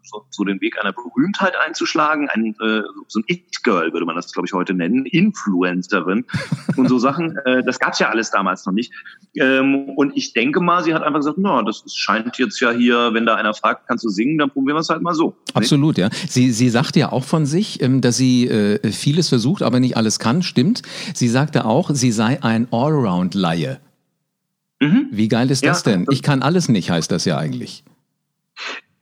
so, 0.09 0.25
so 0.29 0.43
den 0.43 0.61
Weg 0.61 0.79
einer 0.79 0.93
Berühmtheit 0.93 1.53
einzuschlagen, 1.65 2.29
ein, 2.29 2.55
äh, 2.61 2.81
so 3.07 3.19
ein 3.19 3.23
It-Girl 3.27 3.93
würde 3.93 4.05
man 4.05 4.15
das, 4.15 4.31
glaube 4.31 4.47
ich, 4.47 4.53
heute 4.53 4.73
nennen, 4.73 5.05
Influencerin 5.05 6.25
und 6.75 6.87
so 6.87 6.99
Sachen. 6.99 7.37
Äh, 7.45 7.63
das 7.63 7.79
gab's 7.79 7.99
ja 7.99 8.09
alles 8.09 8.31
damals 8.31 8.65
noch 8.65 8.73
nicht. 8.73 8.91
Ähm, 9.35 9.89
und 9.95 10.17
ich 10.17 10.33
denke 10.33 10.59
mal, 10.59 10.83
sie 10.83 10.93
hat 10.93 11.03
einfach 11.03 11.19
gesagt, 11.19 11.37
na, 11.39 11.63
das 11.63 11.83
scheint 11.93 12.37
jetzt 12.37 12.59
ja 12.59 12.71
hier, 12.71 13.13
wenn 13.13 13.25
da 13.25 13.35
einer 13.35 13.53
fragt, 13.53 13.87
kannst 13.87 14.03
du 14.03 14.09
singen, 14.09 14.37
dann 14.37 14.49
probieren 14.49 14.75
wir 14.75 14.81
es 14.81 14.89
halt 14.89 15.01
mal 15.01 15.13
so. 15.13 15.37
Absolut, 15.53 15.97
ja. 15.97 16.09
Sie, 16.27 16.51
sie 16.51 16.69
sagte 16.69 16.99
ja 16.99 17.11
auch 17.11 17.23
von 17.23 17.45
sich, 17.45 17.81
ähm, 17.81 18.01
dass 18.01 18.17
sie 18.17 18.47
äh, 18.47 18.91
vieles 18.91 19.29
versucht, 19.29 19.61
aber 19.61 19.79
nicht 19.79 19.95
alles 19.95 20.19
kann, 20.19 20.41
stimmt. 20.41 20.81
Sie 21.13 21.29
sagte 21.29 21.65
auch, 21.65 21.91
sie 21.93 22.11
sei 22.11 22.43
ein 22.43 22.67
Allround-Laie. 22.71 23.79
Mhm. 24.81 25.07
Wie 25.11 25.27
geil 25.27 25.49
ist 25.51 25.63
ja, 25.63 25.71
das 25.71 25.83
denn? 25.83 26.05
Ich 26.09 26.23
kann 26.23 26.41
alles 26.41 26.69
nicht, 26.69 26.89
heißt 26.89 27.11
das 27.11 27.25
ja 27.25 27.37
eigentlich. 27.37 27.83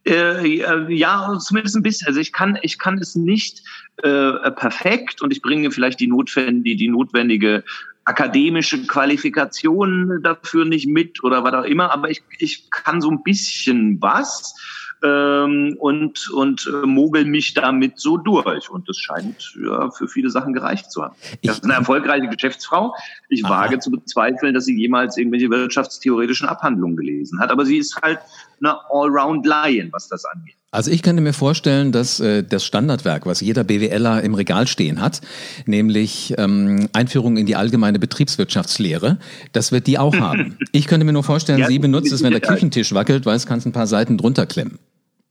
Äh, 0.08 0.94
ja, 0.94 1.38
zumindest 1.40 1.76
ein 1.76 1.84
bisschen. 1.84 2.08
Also 2.08 2.20
ich 2.20 2.32
kann, 2.32 2.58
ich 2.62 2.80
kann 2.80 2.98
es 2.98 3.16
nicht 3.16 3.64
äh, 4.04 4.52
perfekt 4.52 5.22
und 5.22 5.32
ich 5.32 5.42
bringe 5.42 5.72
vielleicht 5.72 6.00
die 6.00 6.08
notwendige, 6.08 6.76
die 6.76 6.88
notwendige 6.88 7.64
akademische 8.06 8.88
Qualifikation 8.88 10.22
dafür 10.24 10.66
nicht 10.66 10.88
mit 10.88 11.24
oder 11.24 11.44
was 11.44 11.54
auch 11.54 11.66
immer, 11.66 11.92
aber 11.92 12.10
ich, 12.10 12.22
ich 12.40 12.70
kann 12.70 13.02
so 13.02 13.10
ein 13.10 13.22
bisschen 13.24 14.02
was 14.02 14.56
ähm, 15.04 15.76
und, 15.80 16.30
und 16.30 16.72
äh, 16.74 16.86
mogel 16.86 17.26
mich 17.26 17.54
damit 17.54 18.00
so 18.00 18.18
durch. 18.18 18.70
Und 18.70 18.88
das 18.90 18.98
scheint 18.98 19.58
ja, 19.62 19.92
für 19.92 20.08
viele 20.08 20.30
Sachen 20.30 20.54
gereicht 20.54 20.92
zu 20.92 21.04
haben. 21.04 21.16
Das 21.44 21.58
ist 21.58 21.64
eine 21.64 21.74
erfolgreiche 21.74 22.28
Geschäftsfrau. 22.28 22.96
Ich 23.30 23.46
Aha. 23.46 23.66
wage 23.66 23.80
zu 23.80 23.92
bezweifeln, 23.92 24.54
dass 24.54 24.66
sie 24.66 24.76
jemals 24.76 25.18
irgendwelche 25.18 25.50
wirtschaftstheoretischen 25.50 26.48
Abhandlungen 26.48 26.96
gelesen 26.96 27.40
hat. 27.40 27.52
Aber 27.52 27.66
sie 27.66 27.78
ist 27.78 28.00
halt 28.02 28.20
eine 28.60 28.78
Allround-Lion, 28.90 29.90
was 29.92 30.08
das 30.08 30.26
angeht. 30.26 30.56
Also 30.70 30.92
ich 30.92 31.02
könnte 31.02 31.22
mir 31.22 31.34
vorstellen, 31.34 31.94
dass 31.94 32.20
äh, 32.20 32.44
das 32.44 32.66
Standardwerk, 32.66 33.26
was 33.26 33.40
jeder 33.40 33.64
BWLer 33.64 34.22
im 34.22 34.34
Regal 34.34 34.68
stehen 34.68 35.02
hat, 35.02 35.22
nämlich 35.66 36.34
ähm, 36.38 36.90
Einführung 36.92 37.38
in 37.38 37.46
die 37.46 37.56
allgemeine 37.56 38.00
Betriebswirtschaftslehre, 38.00 39.18
das 39.54 39.72
wird 39.72 39.88
die 39.88 39.98
auch 39.98 40.16
haben. 40.20 40.58
Ich 40.74 40.88
könnte 40.88 41.06
mir 41.06 41.14
nur 41.14 41.24
vorstellen, 41.24 41.60
ja, 41.60 41.68
sie 41.68 41.80
benutzt 41.80 42.12
es, 42.12 42.22
wenn 42.22 42.32
der 42.32 42.42
Küchentisch 42.42 42.94
wackelt, 42.94 43.26
weil 43.26 43.38
es 43.38 43.46
kannst 43.46 43.66
ein 43.66 43.72
paar 43.72 43.88
Seiten 43.88 44.18
drunter 44.18 44.46
klemmen. 44.46 44.78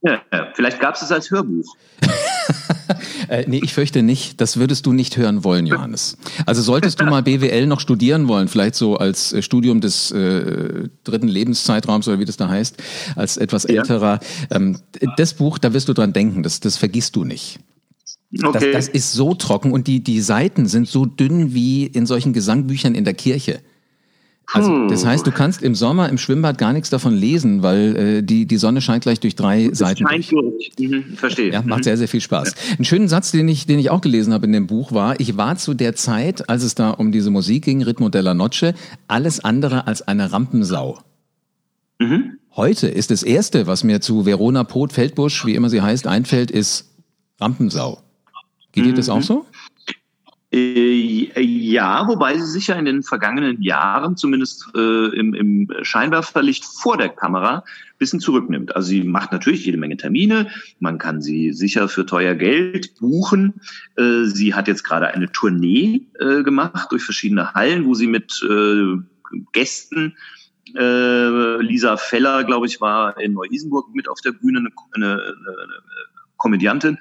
Ja, 0.02 0.22
vielleicht 0.54 0.80
gab 0.80 0.94
es 0.94 1.02
es 1.02 1.12
als 1.12 1.30
Hörbuch. 1.30 1.76
äh, 3.28 3.44
nee, 3.46 3.60
ich 3.62 3.74
fürchte 3.74 4.02
nicht. 4.02 4.40
Das 4.40 4.56
würdest 4.56 4.86
du 4.86 4.92
nicht 4.92 5.16
hören 5.16 5.44
wollen, 5.44 5.66
Johannes. 5.66 6.16
Also 6.44 6.62
solltest 6.62 7.00
du 7.00 7.04
mal 7.04 7.22
BWL 7.22 7.66
noch 7.66 7.80
studieren 7.80 8.28
wollen, 8.28 8.48
vielleicht 8.48 8.74
so 8.74 8.96
als 8.96 9.32
äh, 9.32 9.42
Studium 9.42 9.80
des 9.80 10.10
äh, 10.10 10.88
dritten 11.04 11.28
Lebenszeitraums 11.28 12.08
oder 12.08 12.18
wie 12.18 12.24
das 12.24 12.36
da 12.36 12.48
heißt, 12.48 12.76
als 13.14 13.36
etwas 13.36 13.64
älterer. 13.64 14.20
Ja. 14.50 14.56
Ähm, 14.56 14.78
das 15.16 15.34
Buch, 15.34 15.58
da 15.58 15.72
wirst 15.72 15.88
du 15.88 15.92
dran 15.92 16.12
denken, 16.12 16.42
das, 16.42 16.60
das 16.60 16.76
vergisst 16.76 17.16
du 17.16 17.24
nicht. 17.24 17.58
Okay. 18.42 18.72
Das, 18.72 18.86
das 18.86 18.88
ist 18.88 19.12
so 19.12 19.34
trocken 19.34 19.72
und 19.72 19.86
die, 19.86 20.02
die 20.02 20.20
Seiten 20.20 20.66
sind 20.66 20.88
so 20.88 21.06
dünn 21.06 21.54
wie 21.54 21.86
in 21.86 22.06
solchen 22.06 22.32
Gesangbüchern 22.32 22.94
in 22.94 23.04
der 23.04 23.14
Kirche. 23.14 23.60
Also 24.52 24.86
das 24.86 25.04
heißt, 25.04 25.26
du 25.26 25.32
kannst 25.32 25.62
im 25.62 25.74
Sommer 25.74 26.08
im 26.08 26.18
Schwimmbad 26.18 26.56
gar 26.56 26.72
nichts 26.72 26.88
davon 26.88 27.14
lesen, 27.14 27.62
weil 27.62 27.96
äh, 27.96 28.22
die, 28.22 28.46
die 28.46 28.56
Sonne 28.56 28.80
scheint 28.80 29.02
gleich 29.02 29.18
durch 29.18 29.34
drei 29.34 29.68
das 29.68 29.78
Seiten. 29.78 30.06
Scheint 30.06 30.30
durch. 30.30 30.72
Mhm, 30.78 31.16
verstehe. 31.16 31.52
Ja, 31.52 31.62
macht 31.62 31.80
mhm. 31.80 31.84
sehr, 31.84 31.96
sehr 31.96 32.08
viel 32.08 32.20
Spaß. 32.20 32.54
Ja. 32.54 32.74
Einen 32.76 32.84
schönen 32.84 33.08
Satz, 33.08 33.32
den 33.32 33.48
ich, 33.48 33.66
den 33.66 33.78
ich 33.78 33.90
auch 33.90 34.00
gelesen 34.00 34.32
habe 34.32 34.46
in 34.46 34.52
dem 34.52 34.66
Buch 34.66 34.92
war, 34.92 35.18
ich 35.18 35.36
war 35.36 35.56
zu 35.56 35.74
der 35.74 35.96
Zeit, 35.96 36.48
als 36.48 36.62
es 36.62 36.74
da 36.74 36.90
um 36.90 37.10
diese 37.10 37.30
Musik 37.30 37.64
ging, 37.64 37.82
Ritmo 37.82 38.08
della 38.08 38.34
Noce, 38.34 38.72
alles 39.08 39.40
andere 39.40 39.86
als 39.86 40.02
eine 40.02 40.32
Rampensau. 40.32 41.00
Mhm. 41.98 42.38
Heute 42.54 42.88
ist 42.88 43.10
das 43.10 43.22
Erste, 43.22 43.66
was 43.66 43.84
mir 43.84 44.00
zu 44.00 44.26
Verona 44.26 44.64
Pot 44.64 44.92
Feldbusch, 44.92 45.44
wie 45.44 45.54
immer 45.54 45.68
sie 45.68 45.82
heißt, 45.82 46.06
einfällt, 46.06 46.50
ist 46.50 46.90
Rampensau. 47.40 47.98
Geht 48.72 48.84
mhm. 48.84 48.88
dir 48.90 48.94
das 48.94 49.08
auch 49.08 49.22
so? 49.22 49.44
Äh, 50.52 51.40
ja, 51.40 52.06
wobei 52.06 52.38
sie 52.38 52.46
sich 52.46 52.68
ja 52.68 52.76
in 52.76 52.84
den 52.84 53.02
vergangenen 53.02 53.60
Jahren, 53.60 54.16
zumindest 54.16 54.66
äh, 54.76 55.08
im, 55.16 55.34
im 55.34 55.68
Scheinwerferlicht 55.82 56.64
vor 56.64 56.96
der 56.96 57.08
Kamera, 57.08 57.64
bisschen 57.98 58.20
zurücknimmt. 58.20 58.76
Also 58.76 58.88
sie 58.88 59.02
macht 59.02 59.32
natürlich 59.32 59.64
jede 59.64 59.78
Menge 59.78 59.96
Termine, 59.96 60.48
man 60.78 60.98
kann 60.98 61.20
sie 61.20 61.52
sicher 61.52 61.88
für 61.88 62.06
teuer 62.06 62.34
Geld 62.34 62.94
buchen. 63.00 63.54
Äh, 63.96 64.24
sie 64.24 64.54
hat 64.54 64.68
jetzt 64.68 64.84
gerade 64.84 65.08
eine 65.08 65.32
Tournee 65.32 66.06
äh, 66.20 66.42
gemacht 66.42 66.92
durch 66.92 67.02
verschiedene 67.02 67.52
Hallen, 67.54 67.84
wo 67.84 67.94
sie 67.94 68.06
mit 68.06 68.40
äh, 68.48 68.96
Gästen 69.52 70.16
äh, 70.76 71.60
Lisa 71.60 71.96
Feller, 71.96 72.44
glaube 72.44 72.66
ich, 72.66 72.80
war 72.80 73.18
in 73.18 73.32
Neu-Isenburg 73.32 73.94
mit 73.94 74.08
auf 74.08 74.20
der 74.20 74.32
Bühne, 74.32 74.58
eine, 74.58 74.70
eine, 74.94 75.22
eine 75.22 75.74
Komödiantin 76.36 76.98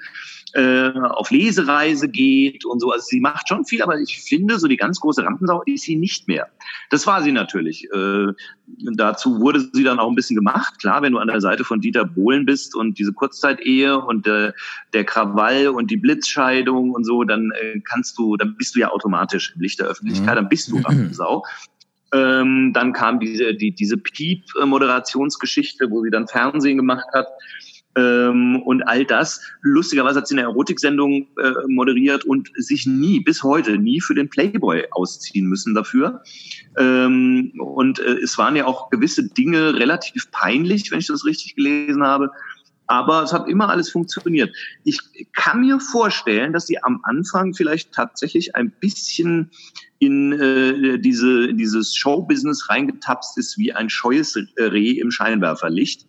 äh, 0.56 0.90
auf 1.10 1.30
Lesereise 1.30 2.08
geht 2.08 2.64
und 2.64 2.80
so. 2.80 2.90
Also 2.90 3.04
sie 3.08 3.20
macht 3.20 3.46
schon 3.48 3.66
viel, 3.66 3.82
aber 3.82 3.98
ich 4.00 4.18
finde, 4.22 4.58
so 4.58 4.68
die 4.68 4.78
ganz 4.78 5.00
große 5.00 5.22
Rampensau 5.22 5.62
ist 5.66 5.82
sie 5.82 5.96
nicht 5.96 6.28
mehr. 6.28 6.48
Das 6.88 7.06
war 7.06 7.22
sie 7.22 7.32
natürlich. 7.32 7.84
Äh, 7.92 8.28
dazu 8.94 9.38
wurde 9.40 9.68
sie 9.72 9.84
dann 9.84 9.98
auch 9.98 10.08
ein 10.08 10.14
bisschen 10.14 10.36
gemacht. 10.36 10.78
Klar, 10.80 11.02
wenn 11.02 11.12
du 11.12 11.18
an 11.18 11.28
der 11.28 11.42
Seite 11.42 11.62
von 11.62 11.80
Dieter 11.80 12.06
Bohlen 12.06 12.46
bist 12.46 12.74
und 12.74 12.98
diese 12.98 13.12
Kurzzeitehe 13.12 13.98
und 13.98 14.26
äh, 14.26 14.52
der 14.94 15.04
Krawall 15.04 15.68
und 15.68 15.90
die 15.90 15.98
Blitzscheidung 15.98 16.92
und 16.92 17.04
so, 17.04 17.24
dann 17.24 17.52
äh, 17.60 17.80
kannst 17.80 18.16
du, 18.16 18.38
dann 18.38 18.56
bist 18.56 18.74
du 18.74 18.80
ja 18.80 18.90
automatisch 18.90 19.52
im 19.54 19.60
Licht 19.60 19.78
der 19.78 19.88
Öffentlichkeit, 19.88 20.38
dann 20.38 20.48
bist 20.48 20.70
du 20.70 20.78
Rampensau. 20.78 21.44
Ähm, 22.14 22.72
dann 22.72 22.94
kam 22.94 23.20
diese, 23.20 23.54
die, 23.54 23.72
diese 23.72 23.98
Piep-Moderationsgeschichte, 23.98 25.90
wo 25.90 26.02
sie 26.02 26.10
dann 26.10 26.28
Fernsehen 26.28 26.78
gemacht 26.78 27.08
hat. 27.12 27.26
Ähm, 27.96 28.62
und 28.62 28.82
all 28.82 29.04
das. 29.06 29.40
Lustigerweise 29.62 30.18
hat 30.18 30.28
sie 30.28 30.34
eine 30.34 30.42
Erotiksendung 30.42 31.28
äh, 31.42 31.52
moderiert 31.66 32.24
und 32.24 32.50
sich 32.56 32.86
nie, 32.86 33.20
bis 33.20 33.42
heute, 33.42 33.78
nie 33.78 34.02
für 34.02 34.14
den 34.14 34.28
Playboy 34.28 34.84
ausziehen 34.90 35.46
müssen 35.46 35.74
dafür. 35.74 36.22
Ähm, 36.76 37.52
und 37.58 37.98
äh, 37.98 38.18
es 38.22 38.36
waren 38.36 38.54
ja 38.54 38.66
auch 38.66 38.90
gewisse 38.90 39.28
Dinge 39.28 39.74
relativ 39.74 40.30
peinlich, 40.30 40.90
wenn 40.90 40.98
ich 40.98 41.06
das 41.06 41.24
richtig 41.24 41.56
gelesen 41.56 42.02
habe. 42.02 42.30
Aber 42.88 43.22
es 43.22 43.32
hat 43.32 43.48
immer 43.48 43.68
alles 43.68 43.90
funktioniert. 43.90 44.54
Ich 44.84 45.00
kann 45.32 45.60
mir 45.60 45.80
vorstellen, 45.80 46.52
dass 46.52 46.66
sie 46.66 46.82
am 46.82 47.00
Anfang 47.02 47.54
vielleicht 47.54 47.92
tatsächlich 47.92 48.54
ein 48.54 48.70
bisschen 48.70 49.50
in 49.98 50.32
äh, 50.32 50.98
diese 50.98 51.54
dieses 51.54 51.96
Showbusiness 51.96 52.68
reingetapst 52.68 53.38
ist 53.38 53.58
wie 53.58 53.72
ein 53.72 53.88
scheues 53.88 54.36
Reh 54.58 54.90
im 54.90 55.10
Scheinwerferlicht 55.10 56.06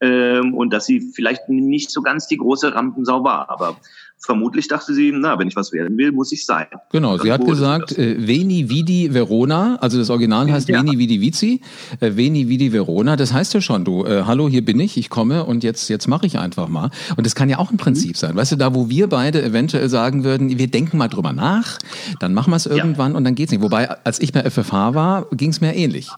ähm, 0.00 0.54
und 0.54 0.72
dass 0.72 0.86
sie 0.86 1.00
vielleicht 1.00 1.48
nicht 1.48 1.90
so 1.90 2.02
ganz 2.02 2.26
die 2.26 2.36
große 2.36 2.74
Rampensau 2.74 3.22
war. 3.22 3.50
Aber 3.50 3.76
vermutlich 4.20 4.68
dachte 4.68 4.94
sie, 4.94 5.12
na, 5.14 5.38
wenn 5.38 5.48
ich 5.48 5.56
was 5.56 5.72
werden 5.72 5.96
will, 5.96 6.12
muss 6.12 6.30
ich 6.32 6.44
sein. 6.44 6.66
Genau, 6.92 7.18
sie 7.18 7.32
hat 7.32 7.44
gesagt, 7.44 7.96
äh, 7.98 8.26
Veni 8.26 8.68
Vidi 8.68 9.12
Verona, 9.12 9.76
also 9.80 9.98
das 9.98 10.10
Original 10.10 10.50
heißt 10.50 10.68
ja. 10.68 10.78
Veni 10.78 10.98
Vidi 10.98 11.20
Vici, 11.20 11.60
äh, 12.00 12.16
Veni 12.16 12.48
Vidi 12.48 12.72
Verona, 12.72 13.16
das 13.16 13.32
heißt 13.32 13.54
ja 13.54 13.60
schon, 13.60 13.84
du, 13.84 14.04
äh, 14.04 14.24
hallo, 14.26 14.48
hier 14.48 14.64
bin 14.64 14.78
ich, 14.78 14.96
ich 14.96 15.10
komme 15.10 15.44
und 15.44 15.64
jetzt, 15.64 15.88
jetzt 15.88 16.06
mache 16.06 16.26
ich 16.26 16.38
einfach 16.38 16.68
mal. 16.68 16.90
Und 17.16 17.26
das 17.26 17.34
kann 17.34 17.48
ja 17.48 17.58
auch 17.58 17.70
ein 17.70 17.78
Prinzip 17.78 18.12
mhm. 18.12 18.16
sein. 18.16 18.36
Weißt 18.36 18.52
du, 18.52 18.56
da 18.56 18.74
wo 18.74 18.88
wir 18.88 19.08
beide 19.08 19.42
eventuell 19.42 19.88
sagen 19.88 20.22
würden, 20.24 20.58
wir 20.58 20.68
denken 20.68 20.98
mal 20.98 21.08
drüber 21.08 21.32
nach, 21.32 21.78
dann 22.20 22.34
machen 22.34 22.50
wir 22.50 22.56
es 22.56 22.66
irgendwann 22.66 23.12
ja. 23.12 23.18
und 23.18 23.24
dann 23.24 23.34
geht's 23.34 23.52
nicht. 23.52 23.62
Wobei, 23.62 23.88
als 24.04 24.20
ich 24.20 24.32
bei 24.32 24.48
FFH 24.48 24.94
war, 24.94 25.26
ging 25.32 25.50
es 25.50 25.60
mir 25.60 25.74
ähnlich. 25.74 26.10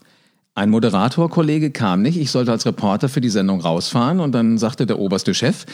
Ein 0.54 0.68
Moderatorkollege 0.70 1.70
kam 1.70 2.02
nicht, 2.02 2.18
ich 2.18 2.30
sollte 2.30 2.52
als 2.52 2.66
Reporter 2.66 3.08
für 3.08 3.22
die 3.22 3.30
Sendung 3.30 3.60
rausfahren 3.62 4.20
und 4.20 4.32
dann 4.32 4.58
sagte 4.58 4.84
der 4.84 4.98
oberste 4.98 5.32
Chef, 5.32 5.64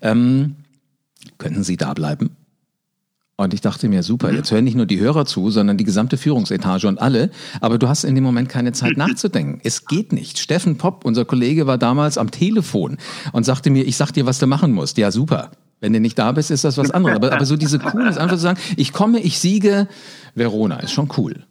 ähm, 0.00 0.56
könnten 1.38 1.64
Sie 1.64 1.76
da 1.76 1.92
bleiben? 1.92 2.30
Und 3.40 3.54
ich 3.54 3.60
dachte 3.60 3.88
mir, 3.88 4.02
super, 4.02 4.32
jetzt 4.32 4.50
hören 4.50 4.64
nicht 4.64 4.76
nur 4.76 4.86
die 4.86 4.98
Hörer 4.98 5.24
zu, 5.24 5.50
sondern 5.50 5.76
die 5.76 5.84
gesamte 5.84 6.16
Führungsetage 6.16 6.88
und 6.88 7.00
alle. 7.00 7.30
Aber 7.60 7.78
du 7.78 7.88
hast 7.88 8.02
in 8.02 8.16
dem 8.16 8.24
Moment 8.24 8.48
keine 8.48 8.72
Zeit 8.72 8.96
nachzudenken. 8.96 9.60
Es 9.62 9.86
geht 9.86 10.12
nicht. 10.12 10.40
Steffen 10.40 10.76
Popp, 10.76 11.04
unser 11.04 11.24
Kollege, 11.24 11.68
war 11.68 11.78
damals 11.78 12.18
am 12.18 12.32
Telefon 12.32 12.96
und 13.32 13.44
sagte 13.44 13.70
mir, 13.70 13.86
ich 13.86 13.96
sag 13.96 14.10
dir, 14.10 14.26
was 14.26 14.40
du 14.40 14.48
machen 14.48 14.72
musst. 14.72 14.98
Ja, 14.98 15.12
super. 15.12 15.52
Wenn 15.80 15.92
du 15.92 16.00
nicht 16.00 16.18
da 16.18 16.32
bist, 16.32 16.50
ist 16.50 16.64
das 16.64 16.78
was 16.78 16.90
anderes. 16.90 17.14
Aber, 17.14 17.32
aber 17.32 17.44
so 17.44 17.56
diese 17.56 17.78
cool 17.94 18.08
ist 18.08 18.18
einfach 18.18 18.36
zu 18.36 18.42
sagen, 18.42 18.58
ich 18.76 18.92
komme, 18.92 19.20
ich 19.20 19.38
siege, 19.38 19.86
Verona, 20.34 20.80
ist 20.80 20.90
schon 20.90 21.08
cool. 21.16 21.46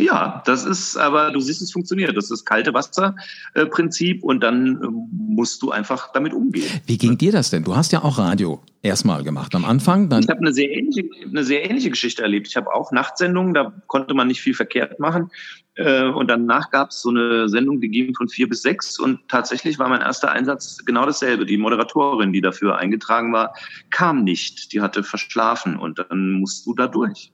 Ja, 0.00 0.42
das 0.46 0.64
ist, 0.64 0.96
aber 0.96 1.30
du 1.30 1.40
siehst, 1.40 1.60
es 1.62 1.72
funktioniert. 1.72 2.16
Das 2.16 2.24
ist 2.24 2.30
das 2.30 2.44
kalte 2.44 2.72
Wasser-Prinzip 2.72 4.22
und 4.22 4.40
dann 4.40 4.80
ähm, 4.82 5.08
musst 5.12 5.62
du 5.62 5.70
einfach 5.70 6.12
damit 6.12 6.32
umgehen. 6.32 6.66
Wie 6.86 6.96
ging 6.96 7.18
dir 7.18 7.32
das 7.32 7.50
denn? 7.50 7.64
Du 7.64 7.76
hast 7.76 7.92
ja 7.92 8.02
auch 8.02 8.18
Radio 8.18 8.60
erstmal 8.82 9.22
gemacht 9.24 9.54
am 9.54 9.64
Anfang. 9.64 10.08
Dann 10.08 10.22
ich 10.22 10.28
habe 10.28 10.40
eine 10.40 10.52
sehr 10.52 10.70
ähnliche, 10.70 11.08
eine 11.24 11.44
sehr 11.44 11.68
ähnliche 11.68 11.90
Geschichte 11.90 12.22
erlebt. 12.22 12.48
Ich 12.48 12.56
habe 12.56 12.72
auch 12.72 12.92
Nachtsendungen, 12.92 13.52
da 13.52 13.72
konnte 13.86 14.14
man 14.14 14.28
nicht 14.28 14.40
viel 14.40 14.54
verkehrt 14.54 14.98
machen. 14.98 15.30
Äh, 15.74 16.04
und 16.04 16.28
danach 16.28 16.70
gab 16.70 16.90
es 16.90 17.02
so 17.02 17.10
eine 17.10 17.48
Sendung, 17.48 17.80
die 17.80 17.90
ging 17.90 18.14
von 18.14 18.28
vier 18.28 18.48
bis 18.48 18.62
sechs 18.62 18.98
und 18.98 19.20
tatsächlich 19.28 19.78
war 19.78 19.88
mein 19.88 20.00
erster 20.00 20.32
Einsatz 20.32 20.84
genau 20.84 21.04
dasselbe. 21.06 21.46
Die 21.46 21.58
Moderatorin, 21.58 22.32
die 22.32 22.40
dafür 22.40 22.78
eingetragen 22.78 23.32
war, 23.32 23.54
kam 23.90 24.24
nicht. 24.24 24.72
Die 24.72 24.80
hatte 24.80 25.02
verschlafen 25.02 25.76
und 25.76 25.98
dann 25.98 26.32
musst 26.32 26.66
du 26.66 26.74
da 26.74 26.86
durch. 26.86 27.32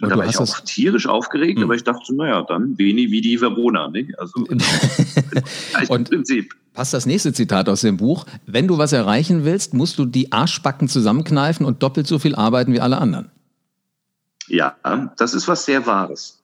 Und 0.00 0.10
da 0.10 0.18
war 0.18 0.26
ich 0.26 0.36
auch 0.38 0.60
tierisch 0.60 1.06
aufgeregt, 1.06 1.58
hm. 1.58 1.64
aber 1.64 1.74
ich 1.74 1.84
dachte, 1.84 2.14
naja, 2.14 2.42
dann 2.42 2.76
wenig 2.78 3.10
wie 3.10 3.22
die 3.22 3.40
Verona. 3.40 3.88
Nicht? 3.88 4.18
Also 4.18 4.44
und 5.88 6.10
Prinzip. 6.10 6.54
Passt 6.74 6.92
das 6.92 7.06
nächste 7.06 7.32
Zitat 7.32 7.70
aus 7.70 7.80
dem 7.80 7.96
Buch. 7.96 8.26
Wenn 8.46 8.68
du 8.68 8.76
was 8.76 8.92
erreichen 8.92 9.44
willst, 9.44 9.72
musst 9.72 9.98
du 9.98 10.04
die 10.04 10.32
Arschbacken 10.32 10.88
zusammenkneifen 10.88 11.64
und 11.64 11.82
doppelt 11.82 12.06
so 12.06 12.18
viel 12.18 12.34
arbeiten 12.34 12.74
wie 12.74 12.80
alle 12.80 12.98
anderen. 12.98 13.30
Ja, 14.48 14.76
das 15.16 15.32
ist 15.32 15.48
was 15.48 15.64
sehr 15.64 15.86
Wahres. 15.86 16.42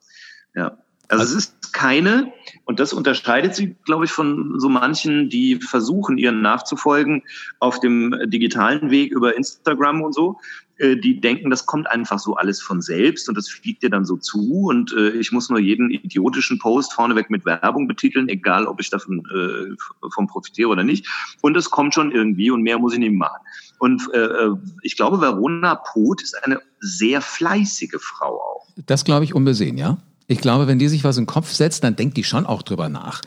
Ja. 0.55 0.79
Also, 1.09 1.23
also 1.23 1.37
es 1.37 1.45
ist 1.45 1.73
keine, 1.75 2.33
und 2.65 2.81
das 2.81 2.95
unterscheidet 2.95 3.55
sie, 3.55 3.77
glaube 3.85 4.07
ich, 4.07 4.13
von 4.13 4.59
so 4.59 4.71
manchen, 4.71 5.29
die 5.29 5.57
versuchen, 5.57 6.17
ihren 6.17 6.41
nachzufolgen 6.41 7.23
auf 7.59 7.81
dem 7.81 8.15
digitalen 8.27 8.91
Weg 8.91 9.13
über 9.13 9.37
Instagram 9.37 10.03
und 10.03 10.15
so. 10.15 10.39
Äh, 10.83 10.97
die 10.97 11.21
denken, 11.21 11.49
das 11.49 11.65
kommt 11.65 11.89
einfach 11.89 12.19
so 12.19 12.35
alles 12.35 12.61
von 12.61 12.83
selbst 12.83 13.29
und 13.29 13.37
das 13.39 13.49
fliegt 13.49 13.85
dir 13.85 13.91
dann 13.91 14.05
so 14.05 14.17
zu 14.17 14.65
und 14.65 14.93
äh, 14.93 15.11
ich 15.11 15.31
muss 15.31 15.49
nur 15.49 15.61
jeden 15.61 15.91
idiotischen 15.91 16.59
Post 16.59 16.93
vorneweg 16.93 17.31
mit 17.31 17.47
Werbung 17.47 17.87
betiteln, 17.87 18.29
egal 18.29 18.67
ob 18.67 18.81
ich 18.81 18.91
davon 18.91 19.23
äh, 19.33 19.77
vom 20.13 20.27
profitiere 20.27 20.69
oder 20.69 20.83
nicht. 20.83 21.07
Und 21.41 21.57
es 21.57 21.71
kommt 21.71 21.95
schon 21.95 22.11
irgendwie 22.11 22.51
und 22.51 22.63
mehr 22.63 22.81
muss 22.81 22.95
ich 22.95 22.99
nicht 22.99 23.13
machen. 23.13 23.39
Und 23.79 24.03
äh, 24.13 24.19
äh 24.19 24.57
ich 24.83 24.97
glaube, 24.97 25.21
Verona 25.21 25.77
Poth 25.77 26.21
ist 26.21 26.35
eine 26.45 26.59
sehr 26.81 27.21
fleißige 27.21 28.01
Frau 28.01 28.41
auch. 28.41 28.67
Das 28.87 29.05
glaube 29.05 29.25
ich 29.25 29.35
unbesehen, 29.35 29.79
ja. 29.79 29.99
Ich 30.27 30.41
glaube, 30.41 30.67
wenn 30.67 30.81
die 30.81 30.89
sich 30.89 31.05
was 31.05 31.17
in 31.17 31.25
den 31.25 31.29
Kopf 31.29 31.53
setzt, 31.53 31.85
dann 31.85 31.95
denkt 31.95 32.17
die 32.17 32.25
schon 32.25 32.45
auch 32.45 32.63
drüber 32.63 32.89
nach. 32.89 33.21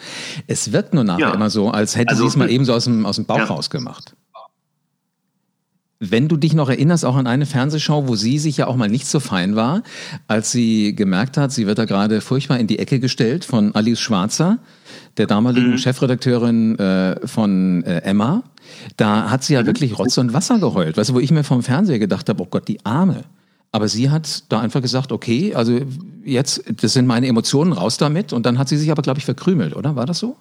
Es 0.48 0.74
wirkt 0.74 0.94
nur 0.94 1.06
nachher 1.06 1.28
ja. 1.28 1.34
immer 1.34 1.50
so, 1.50 1.70
als 1.70 1.96
hätte 1.96 2.12
also, 2.12 2.24
sie 2.24 2.28
es 2.28 2.36
mal 2.36 2.50
eben 2.50 2.66
so 2.66 2.74
aus 2.74 2.84
dem, 2.84 3.06
aus 3.06 3.16
dem 3.16 3.26
Bauch 3.26 3.38
ja. 3.38 3.46
rausgemacht. 3.46 4.16
Wenn 6.00 6.28
du 6.28 6.36
dich 6.36 6.54
noch 6.54 6.70
erinnerst, 6.70 7.06
auch 7.06 7.16
an 7.16 7.25
eine 7.25 7.46
Fernsehshow, 7.46 8.08
wo 8.08 8.16
sie 8.16 8.38
sich 8.38 8.58
ja 8.58 8.68
auch 8.68 8.75
mal 8.75 8.90
nicht 8.90 9.08
so 9.08 9.22
fein 9.22 9.56
war, 9.56 9.82
als 10.28 10.52
sie 10.52 10.94
gemerkt 10.94 11.38
hat, 11.38 11.54
sie 11.54 11.68
wird 11.68 11.78
da 11.78 11.86
gerade 11.86 12.20
furchtbar 12.20 12.60
in 12.60 12.68
die 12.68 12.80
Ecke 12.80 13.00
gestellt 13.00 13.46
von 13.46 13.74
Alice 13.74 14.02
Schwarzer, 14.02 14.60
der 15.16 15.25
damaligen 15.25 15.72
mhm. 15.72 15.78
Chefredakteurin 15.78 16.78
äh, 16.78 17.25
von 17.25 17.84
äh, 17.84 18.00
Emma. 18.00 18.44
Da 18.98 19.30
hat 19.30 19.44
sie 19.46 19.54
ja 19.54 19.62
mhm. 19.62 19.68
wirklich 19.68 19.98
Rotz 19.98 20.18
und 20.18 20.34
Wasser 20.34 20.60
geheult. 20.60 20.98
Weißt 20.98 21.12
du, 21.12 21.14
wo 21.14 21.20
ich 21.20 21.32
mir 21.32 21.46
vom 21.46 21.64
Fernseher 21.64 22.00
gedacht 22.00 22.28
habe, 22.28 22.44
oh 22.44 22.48
Gott, 22.50 22.68
die 22.68 22.86
Arme. 22.86 23.24
Aber 23.72 23.88
sie 23.88 24.10
hat 24.10 24.44
da 24.50 24.60
einfach 24.60 24.82
gesagt, 24.82 25.12
okay, 25.12 25.56
also 25.56 25.80
jetzt, 26.24 26.64
das 26.82 26.94
sind 26.94 27.08
meine 27.08 27.28
Emotionen, 27.28 27.74
raus 27.74 27.98
damit. 27.98 28.34
Und 28.34 28.46
dann 28.46 28.58
hat 28.58 28.70
sie 28.70 28.78
sich 28.78 28.92
aber, 28.92 29.02
glaube 29.02 29.20
ich, 29.20 29.25
verkrümelt, 29.25 29.75
oder? 29.75 29.96
War 29.96 30.06
das 30.06 30.20
so? 30.20 30.36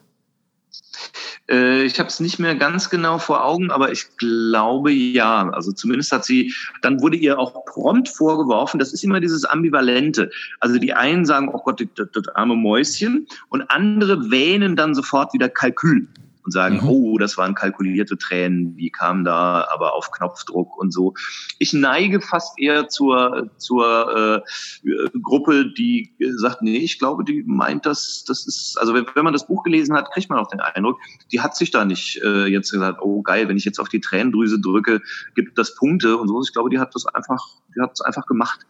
Äh, 1.50 1.84
ich 1.84 1.98
habe 1.98 2.08
es 2.08 2.20
nicht 2.20 2.38
mehr 2.38 2.54
ganz 2.54 2.90
genau 2.90 3.18
vor 3.18 3.44
Augen, 3.44 3.70
aber 3.70 3.92
ich 3.92 4.16
glaube 4.16 4.92
ja. 4.92 5.50
Also 5.50 5.72
zumindest 5.72 6.12
hat 6.12 6.24
sie, 6.24 6.54
dann 6.82 7.00
wurde 7.00 7.16
ihr 7.16 7.38
auch 7.38 7.64
prompt 7.66 8.08
vorgeworfen, 8.08 8.78
das 8.78 8.92
ist 8.92 9.04
immer 9.04 9.20
dieses 9.20 9.44
Ambivalente. 9.44 10.30
Also 10.60 10.78
die 10.78 10.94
einen 10.94 11.24
sagen, 11.24 11.50
oh 11.52 11.60
Gott, 11.62 11.86
das, 11.96 12.08
das 12.12 12.28
arme 12.34 12.56
Mäuschen, 12.56 13.26
und 13.48 13.62
andere 13.70 14.30
wähnen 14.30 14.76
dann 14.76 14.94
sofort 14.94 15.32
wieder 15.34 15.48
Kalkül 15.48 16.08
und 16.44 16.52
sagen, 16.52 16.76
mhm. 16.76 16.88
oh, 16.88 17.18
das 17.18 17.36
waren 17.38 17.54
kalkulierte 17.54 18.18
Tränen, 18.18 18.76
die 18.76 18.90
kamen 18.90 19.24
da 19.24 19.66
aber 19.72 19.94
auf 19.94 20.10
Knopfdruck 20.10 20.76
und 20.76 20.92
so. 20.92 21.14
Ich 21.58 21.72
neige 21.72 22.20
fast 22.20 22.58
eher 22.58 22.88
zur, 22.88 23.50
zur 23.56 24.44
äh, 24.84 25.18
Gruppe, 25.22 25.72
die 25.72 26.14
sagt, 26.36 26.62
nee, 26.62 26.76
ich 26.76 26.98
glaube, 26.98 27.24
die 27.24 27.42
meint 27.46 27.86
das, 27.86 28.24
das 28.26 28.46
ist, 28.46 28.78
also 28.78 28.94
wenn, 28.94 29.06
wenn 29.14 29.24
man 29.24 29.32
das 29.32 29.46
Buch 29.46 29.62
gelesen 29.62 29.96
hat, 29.96 30.10
kriegt 30.12 30.28
man 30.28 30.38
auch 30.38 30.48
den 30.48 30.60
Eindruck, 30.60 31.00
die 31.32 31.40
hat 31.40 31.56
sich 31.56 31.70
da 31.70 31.84
nicht 31.84 32.20
äh, 32.22 32.46
jetzt 32.46 32.70
gesagt, 32.70 33.00
oh 33.00 33.22
geil, 33.22 33.48
wenn 33.48 33.56
ich 33.56 33.64
jetzt 33.64 33.80
auf 33.80 33.88
die 33.88 34.00
Tränendrüse 34.00 34.60
drücke, 34.60 35.00
gibt 35.34 35.56
das 35.58 35.74
Punkte 35.74 36.18
und 36.18 36.28
so. 36.28 36.42
Ich 36.42 36.52
glaube, 36.52 36.68
die 36.68 36.78
hat 36.78 36.94
das 36.94 37.06
einfach, 37.06 37.40
die 37.74 37.80
hat 37.80 37.92
es 37.94 38.02
einfach 38.02 38.26
gemacht. 38.26 38.60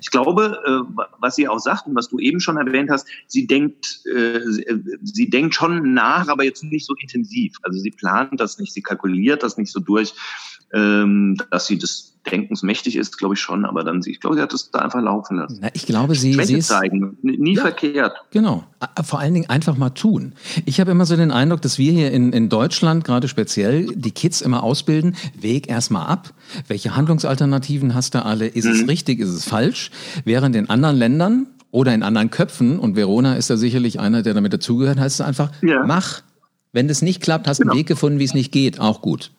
Ich 0.00 0.10
glaube, 0.10 0.60
äh, 0.66 1.02
was 1.20 1.36
sie 1.36 1.48
auch 1.48 1.60
sagt 1.60 1.86
und 1.86 1.94
was 1.94 2.08
du 2.08 2.18
eben 2.18 2.40
schon 2.40 2.56
erwähnt 2.56 2.90
hast, 2.90 3.06
sie 3.28 3.46
denkt, 3.46 4.00
äh, 4.06 4.40
sie 5.02 5.30
denkt 5.30 5.54
schon 5.54 5.94
nach, 5.94 6.28
aber 6.28 6.44
jetzt 6.44 6.64
nicht 6.64 6.86
so 6.86 6.94
intensiv 7.00 7.11
intensiv. 7.12 7.56
Also 7.62 7.78
sie 7.78 7.90
plant 7.90 8.40
das 8.40 8.58
nicht, 8.58 8.72
sie 8.72 8.82
kalkuliert 8.82 9.42
das 9.42 9.56
nicht 9.56 9.72
so 9.72 9.80
durch, 9.80 10.14
ähm, 10.72 11.36
dass 11.50 11.66
sie 11.66 11.78
des 11.78 12.08
Denkens 12.30 12.62
mächtig 12.62 12.96
ist, 12.96 13.18
glaube 13.18 13.34
ich 13.34 13.40
schon, 13.40 13.64
aber 13.64 13.82
dann, 13.82 14.00
ich 14.06 14.20
glaube, 14.20 14.36
sie 14.36 14.42
hat 14.42 14.52
es 14.54 14.70
da 14.70 14.78
einfach 14.78 15.02
laufen 15.02 15.38
lassen. 15.38 15.58
Na, 15.60 15.68
ich 15.72 15.86
glaube, 15.86 16.14
sie, 16.14 16.34
sie 16.44 16.58
ist, 16.58 16.68
zeigen, 16.68 17.18
nie 17.22 17.56
ja, 17.56 17.62
verkehrt. 17.62 18.16
Genau. 18.30 18.64
Vor 19.02 19.18
allen 19.18 19.34
Dingen 19.34 19.50
einfach 19.50 19.76
mal 19.76 19.90
tun. 19.90 20.32
Ich 20.64 20.78
habe 20.78 20.92
immer 20.92 21.04
so 21.04 21.16
den 21.16 21.32
Eindruck, 21.32 21.62
dass 21.62 21.78
wir 21.78 21.90
hier 21.90 22.12
in, 22.12 22.32
in 22.32 22.48
Deutschland 22.48 23.04
gerade 23.04 23.26
speziell 23.26 23.86
die 23.86 24.12
Kids 24.12 24.40
immer 24.40 24.62
ausbilden, 24.62 25.16
Weg 25.38 25.68
erstmal 25.68 26.06
ab. 26.06 26.32
Welche 26.68 26.94
Handlungsalternativen 26.94 27.94
hast 27.94 28.14
du 28.14 28.24
alle? 28.24 28.46
Ist 28.46 28.66
mhm. 28.66 28.72
es 28.72 28.88
richtig, 28.88 29.18
ist 29.18 29.30
es 29.30 29.44
falsch? 29.44 29.90
Während 30.24 30.54
in 30.54 30.70
anderen 30.70 30.96
Ländern 30.96 31.48
oder 31.72 31.92
in 31.92 32.04
anderen 32.04 32.30
Köpfen, 32.30 32.78
und 32.78 32.94
Verona 32.94 33.34
ist 33.34 33.50
da 33.50 33.56
sicherlich 33.56 33.98
einer, 33.98 34.22
der 34.22 34.34
damit 34.34 34.52
dazugehört, 34.52 35.00
heißt 35.00 35.20
es 35.20 35.26
einfach, 35.26 35.50
ja. 35.62 35.84
mach, 35.86 36.22
wenn 36.72 36.88
das 36.88 37.02
nicht 37.02 37.22
klappt, 37.22 37.46
hast 37.46 37.58
du 37.58 37.62
genau. 37.62 37.72
einen 37.72 37.80
Weg 37.80 37.86
gefunden, 37.86 38.18
wie 38.18 38.24
es 38.24 38.34
nicht 38.34 38.52
geht. 38.52 38.80
Auch 38.80 39.02
gut. 39.02 39.30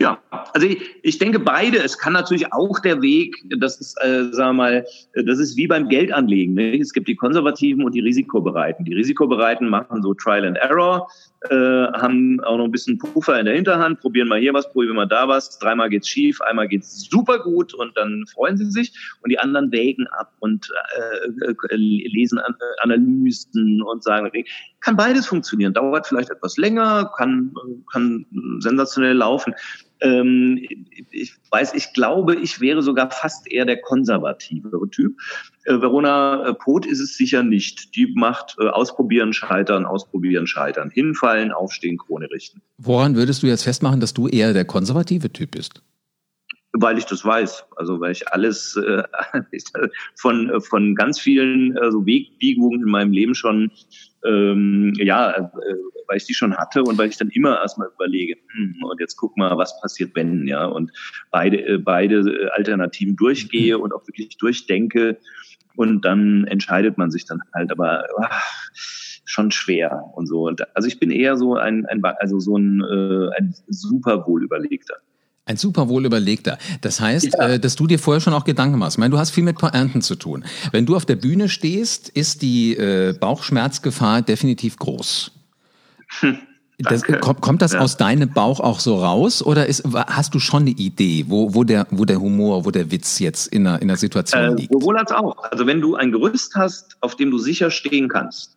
Ja, 0.00 0.18
also 0.54 0.66
ich, 0.66 0.80
ich 1.02 1.18
denke 1.18 1.38
beide. 1.38 1.78
Es 1.78 1.98
kann 1.98 2.14
natürlich 2.14 2.52
auch 2.52 2.80
der 2.80 3.02
Weg, 3.02 3.36
das 3.58 3.80
ist, 3.80 3.96
äh, 4.02 4.32
sagen 4.32 4.56
wir 4.56 4.62
mal, 4.62 4.86
das 5.14 5.38
ist 5.38 5.56
wie 5.56 5.66
beim 5.66 5.88
Geldanlegen. 5.88 6.54
Ne? 6.54 6.78
Es 6.78 6.92
gibt 6.92 7.06
die 7.06 7.16
Konservativen 7.16 7.84
und 7.84 7.94
die 7.94 8.00
Risikobereiten. 8.00 8.84
Die 8.84 8.94
Risikobereiten 8.94 9.68
machen 9.68 10.02
so 10.02 10.14
Trial 10.14 10.46
and 10.46 10.56
Error, 10.56 11.08
äh, 11.48 11.54
haben 11.54 12.38
auch 12.40 12.58
noch 12.58 12.64
ein 12.64 12.70
bisschen 12.70 12.98
Puffer 12.98 13.38
in 13.38 13.46
der 13.46 13.54
Hinterhand, 13.54 14.00
probieren 14.00 14.28
mal 14.28 14.38
hier 14.38 14.52
was, 14.52 14.70
probieren 14.70 14.96
mal 14.96 15.06
da 15.06 15.26
was. 15.26 15.58
Dreimal 15.58 15.88
geht's 15.88 16.08
schief, 16.08 16.40
einmal 16.42 16.68
geht's 16.68 17.08
super 17.08 17.38
gut 17.38 17.72
und 17.72 17.96
dann 17.96 18.26
freuen 18.26 18.58
sie 18.58 18.70
sich. 18.70 18.92
Und 19.22 19.30
die 19.30 19.38
anderen 19.38 19.72
wägen 19.72 20.06
ab 20.08 20.32
und 20.40 20.68
äh, 21.00 21.50
äh 21.50 21.76
lesen 21.76 22.38
äh, 22.38 22.52
Analysen 22.82 23.80
und 23.82 24.02
sagen, 24.02 24.30
kann 24.80 24.96
beides 24.96 25.26
funktionieren. 25.26 25.72
Dauert 25.72 26.06
vielleicht 26.06 26.30
etwas 26.30 26.58
länger, 26.58 27.10
kann, 27.16 27.54
kann 27.90 28.26
sensationell 28.58 29.16
laufen. 29.16 29.54
Ähm, 30.00 30.58
ich 31.10 31.34
weiß, 31.50 31.74
ich 31.74 31.92
glaube, 31.92 32.36
ich 32.36 32.60
wäre 32.60 32.82
sogar 32.82 33.10
fast 33.10 33.50
eher 33.50 33.64
der 33.64 33.80
konservativere 33.80 34.88
Typ. 34.90 35.16
Äh, 35.64 35.80
Verona 35.80 36.48
äh, 36.48 36.54
Poth 36.54 36.86
ist 36.86 37.00
es 37.00 37.16
sicher 37.16 37.42
nicht. 37.42 37.94
Die 37.96 38.12
macht 38.14 38.56
äh, 38.58 38.68
ausprobieren, 38.68 39.32
scheitern, 39.32 39.84
ausprobieren, 39.84 40.46
scheitern. 40.46 40.90
Hinfallen, 40.90 41.52
aufstehen, 41.52 41.98
Krone 41.98 42.30
richten. 42.30 42.62
Woran 42.78 43.16
würdest 43.16 43.42
du 43.42 43.46
jetzt 43.46 43.64
festmachen, 43.64 44.00
dass 44.00 44.14
du 44.14 44.28
eher 44.28 44.52
der 44.52 44.64
konservative 44.64 45.32
Typ 45.32 45.52
bist? 45.52 45.82
Weil 46.72 46.98
ich 46.98 47.06
das 47.06 47.24
weiß, 47.24 47.66
also 47.76 48.00
weil 48.00 48.12
ich 48.12 48.28
alles 48.28 48.76
äh, 48.76 49.02
von 50.14 50.60
von 50.60 50.94
ganz 50.94 51.18
vielen 51.18 51.76
äh, 51.76 51.90
so 51.90 52.06
Wegbiegungen 52.06 52.82
in 52.82 52.90
meinem 52.90 53.12
Leben 53.12 53.34
schon 53.34 53.72
ähm, 54.24 54.92
ja, 54.96 55.30
äh, 55.30 55.48
weil 56.06 56.16
ich 56.16 56.26
die 56.26 56.34
schon 56.34 56.56
hatte 56.56 56.82
und 56.82 56.98
weil 56.98 57.08
ich 57.08 57.16
dann 57.16 57.30
immer 57.30 57.60
erstmal 57.60 57.88
überlege, 57.94 58.36
hm, 58.52 58.76
und 58.82 59.00
jetzt 59.00 59.16
guck 59.16 59.36
mal, 59.36 59.56
was 59.56 59.80
passiert, 59.80 60.14
wenn, 60.14 60.46
ja, 60.46 60.66
und 60.66 60.90
beide, 61.30 61.64
äh, 61.66 61.78
beide 61.78 62.50
Alternativen 62.54 63.16
durchgehe 63.16 63.78
und 63.78 63.92
auch 63.92 64.06
wirklich 64.06 64.36
durchdenke 64.36 65.18
und 65.76 66.04
dann 66.04 66.46
entscheidet 66.46 66.98
man 66.98 67.10
sich 67.10 67.26
dann 67.26 67.40
halt, 67.54 67.70
aber 67.70 68.04
ach, 68.20 68.72
schon 69.24 69.50
schwer 69.50 70.02
und 70.14 70.26
so. 70.26 70.50
Also 70.74 70.88
ich 70.88 70.98
bin 70.98 71.10
eher 71.10 71.36
so 71.36 71.54
ein, 71.54 71.86
ein 71.86 72.04
also 72.04 72.40
so 72.40 72.56
ein, 72.56 72.80
äh, 72.80 73.28
ein 73.38 73.54
super 73.68 74.26
wohlüberlegter. 74.26 74.96
Ein 75.50 75.56
super 75.56 75.88
wohl 75.88 76.06
überlegter. 76.06 76.58
Das 76.80 77.00
heißt, 77.00 77.34
ja. 77.34 77.48
äh, 77.48 77.58
dass 77.58 77.74
du 77.74 77.88
dir 77.88 77.98
vorher 77.98 78.20
schon 78.20 78.34
auch 78.34 78.44
Gedanken 78.44 78.78
machst. 78.78 78.94
Ich 78.94 78.98
meine, 79.00 79.10
du 79.10 79.18
hast 79.18 79.30
viel 79.30 79.42
mit 79.42 79.58
Pointen 79.58 80.00
zu 80.00 80.14
tun. 80.14 80.44
Wenn 80.70 80.86
du 80.86 80.94
auf 80.94 81.04
der 81.04 81.16
Bühne 81.16 81.48
stehst, 81.48 82.08
ist 82.08 82.42
die 82.42 82.76
äh, 82.76 83.14
Bauchschmerzgefahr 83.18 84.22
definitiv 84.22 84.76
groß. 84.76 85.32
Hm. 86.20 86.38
Das, 86.82 87.02
kommt, 87.02 87.42
kommt 87.42 87.60
das 87.60 87.74
ja. 87.74 87.80
aus 87.80 87.98
deinem 87.98 88.32
Bauch 88.32 88.58
auch 88.58 88.80
so 88.80 89.04
raus 89.04 89.42
oder 89.42 89.66
ist, 89.66 89.84
hast 89.92 90.34
du 90.34 90.38
schon 90.38 90.62
eine 90.62 90.70
Idee, 90.70 91.26
wo, 91.28 91.54
wo, 91.54 91.62
der, 91.62 91.86
wo 91.90 92.06
der 92.06 92.18
Humor, 92.18 92.64
wo 92.64 92.70
der 92.70 92.90
Witz 92.90 93.18
jetzt 93.18 93.48
in 93.48 93.64
der, 93.64 93.82
in 93.82 93.88
der 93.88 93.98
Situation 93.98 94.42
äh, 94.42 94.54
liegt? 94.54 94.72
Sowohl 94.72 94.96
als 94.96 95.12
auch. 95.12 95.36
Also 95.50 95.66
wenn 95.66 95.82
du 95.82 95.96
ein 95.96 96.10
Gerüst 96.10 96.54
hast, 96.54 96.96
auf 97.02 97.16
dem 97.16 97.30
du 97.30 97.36
sicher 97.36 97.70
stehen 97.70 98.08
kannst, 98.08 98.56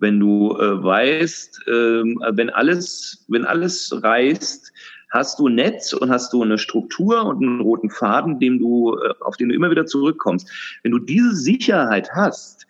wenn 0.00 0.18
du 0.18 0.56
äh, 0.56 0.82
weißt, 0.82 1.60
äh, 1.66 1.70
wenn 1.70 2.48
alles, 2.48 3.24
wenn 3.28 3.44
alles 3.44 3.92
reißt, 4.02 4.72
hast 5.10 5.38
du 5.38 5.48
ein 5.48 5.54
Netz 5.54 5.92
und 5.92 6.10
hast 6.10 6.32
du 6.32 6.42
eine 6.42 6.58
Struktur 6.58 7.24
und 7.24 7.42
einen 7.42 7.60
roten 7.60 7.90
Faden, 7.90 8.38
dem 8.38 8.58
du, 8.58 8.96
äh, 8.96 9.14
auf 9.20 9.36
den 9.36 9.48
du 9.48 9.54
immer 9.54 9.70
wieder 9.70 9.86
zurückkommst. 9.86 10.50
Wenn 10.82 10.92
du 10.92 10.98
diese 10.98 11.34
Sicherheit 11.34 12.10
hast, 12.12 12.66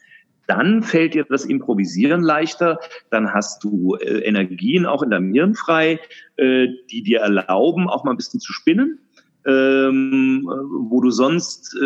dann 0.46 0.82
fällt 0.82 1.14
dir 1.14 1.24
das 1.24 1.44
Improvisieren 1.44 2.22
leichter, 2.22 2.80
dann 3.10 3.34
hast 3.34 3.62
du 3.62 3.96
äh, 3.96 4.20
Energien 4.20 4.86
auch 4.86 5.02
in 5.02 5.10
deinem 5.10 5.32
Hirn 5.32 5.54
frei, 5.54 6.00
äh, 6.36 6.68
die 6.90 7.02
dir 7.02 7.20
erlauben, 7.20 7.88
auch 7.88 8.04
mal 8.04 8.12
ein 8.12 8.16
bisschen 8.16 8.40
zu 8.40 8.52
spinnen. 8.52 8.98
Ähm, 9.46 10.42
wo 10.44 11.00
du 11.00 11.10
sonst 11.10 11.74
äh, 11.76 11.78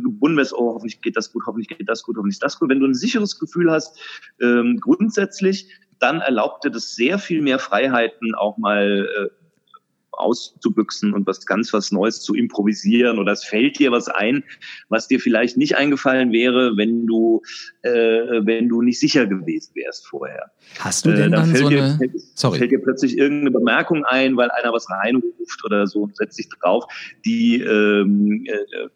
gebunden 0.00 0.36
wärst, 0.36 0.52
oh, 0.52 0.74
hoffentlich 0.74 1.00
geht 1.00 1.16
das 1.16 1.32
gut, 1.32 1.44
hoffentlich 1.46 1.66
geht 1.76 1.88
das 1.88 2.04
gut, 2.04 2.16
hoffentlich 2.16 2.38
das 2.38 2.60
gut. 2.60 2.68
Wenn 2.68 2.78
du 2.78 2.86
ein 2.86 2.94
sicheres 2.94 3.40
Gefühl 3.40 3.72
hast, 3.72 3.98
ähm, 4.40 4.78
grundsätzlich, 4.80 5.68
dann 5.98 6.20
erlaubt 6.20 6.64
dir 6.64 6.70
das 6.70 6.94
sehr 6.94 7.18
viel 7.18 7.42
mehr 7.42 7.58
Freiheiten, 7.58 8.36
auch 8.36 8.56
mal 8.58 9.08
äh, 9.08 9.47
auszubüchsen 10.18 11.14
und 11.14 11.26
was 11.26 11.46
ganz 11.46 11.72
was 11.72 11.92
Neues 11.92 12.20
zu 12.20 12.34
improvisieren 12.34 13.18
oder 13.18 13.32
es 13.32 13.44
fällt 13.44 13.78
dir 13.78 13.92
was 13.92 14.08
ein, 14.08 14.44
was 14.88 15.08
dir 15.08 15.20
vielleicht 15.20 15.56
nicht 15.56 15.76
eingefallen 15.76 16.32
wäre, 16.32 16.76
wenn 16.76 17.06
du 17.06 17.42
äh, 17.82 17.90
wenn 17.90 18.68
du 18.68 18.82
nicht 18.82 19.00
sicher 19.00 19.26
gewesen 19.26 19.72
wärst 19.74 20.06
vorher. 20.06 20.50
Hast 20.78 21.06
du 21.06 21.10
denn 21.10 21.32
äh, 21.32 21.36
dann, 21.36 21.52
dann 21.52 21.56
so 21.56 21.68
dir, 21.68 21.84
eine 21.84 21.96
fällt, 21.96 22.12
Sorry. 22.34 22.58
fällt 22.58 22.72
dir 22.72 22.82
plötzlich 22.82 23.16
irgendeine 23.16 23.50
Bemerkung 23.50 24.04
ein, 24.04 24.36
weil 24.36 24.50
einer 24.50 24.72
was 24.72 24.88
reinruft 24.90 25.64
oder 25.64 25.86
so 25.86 26.02
und 26.02 26.16
setzt 26.16 26.36
sich 26.36 26.48
drauf, 26.48 26.84
die 27.24 27.60
ähm, 27.62 28.44
äh, 28.46 28.88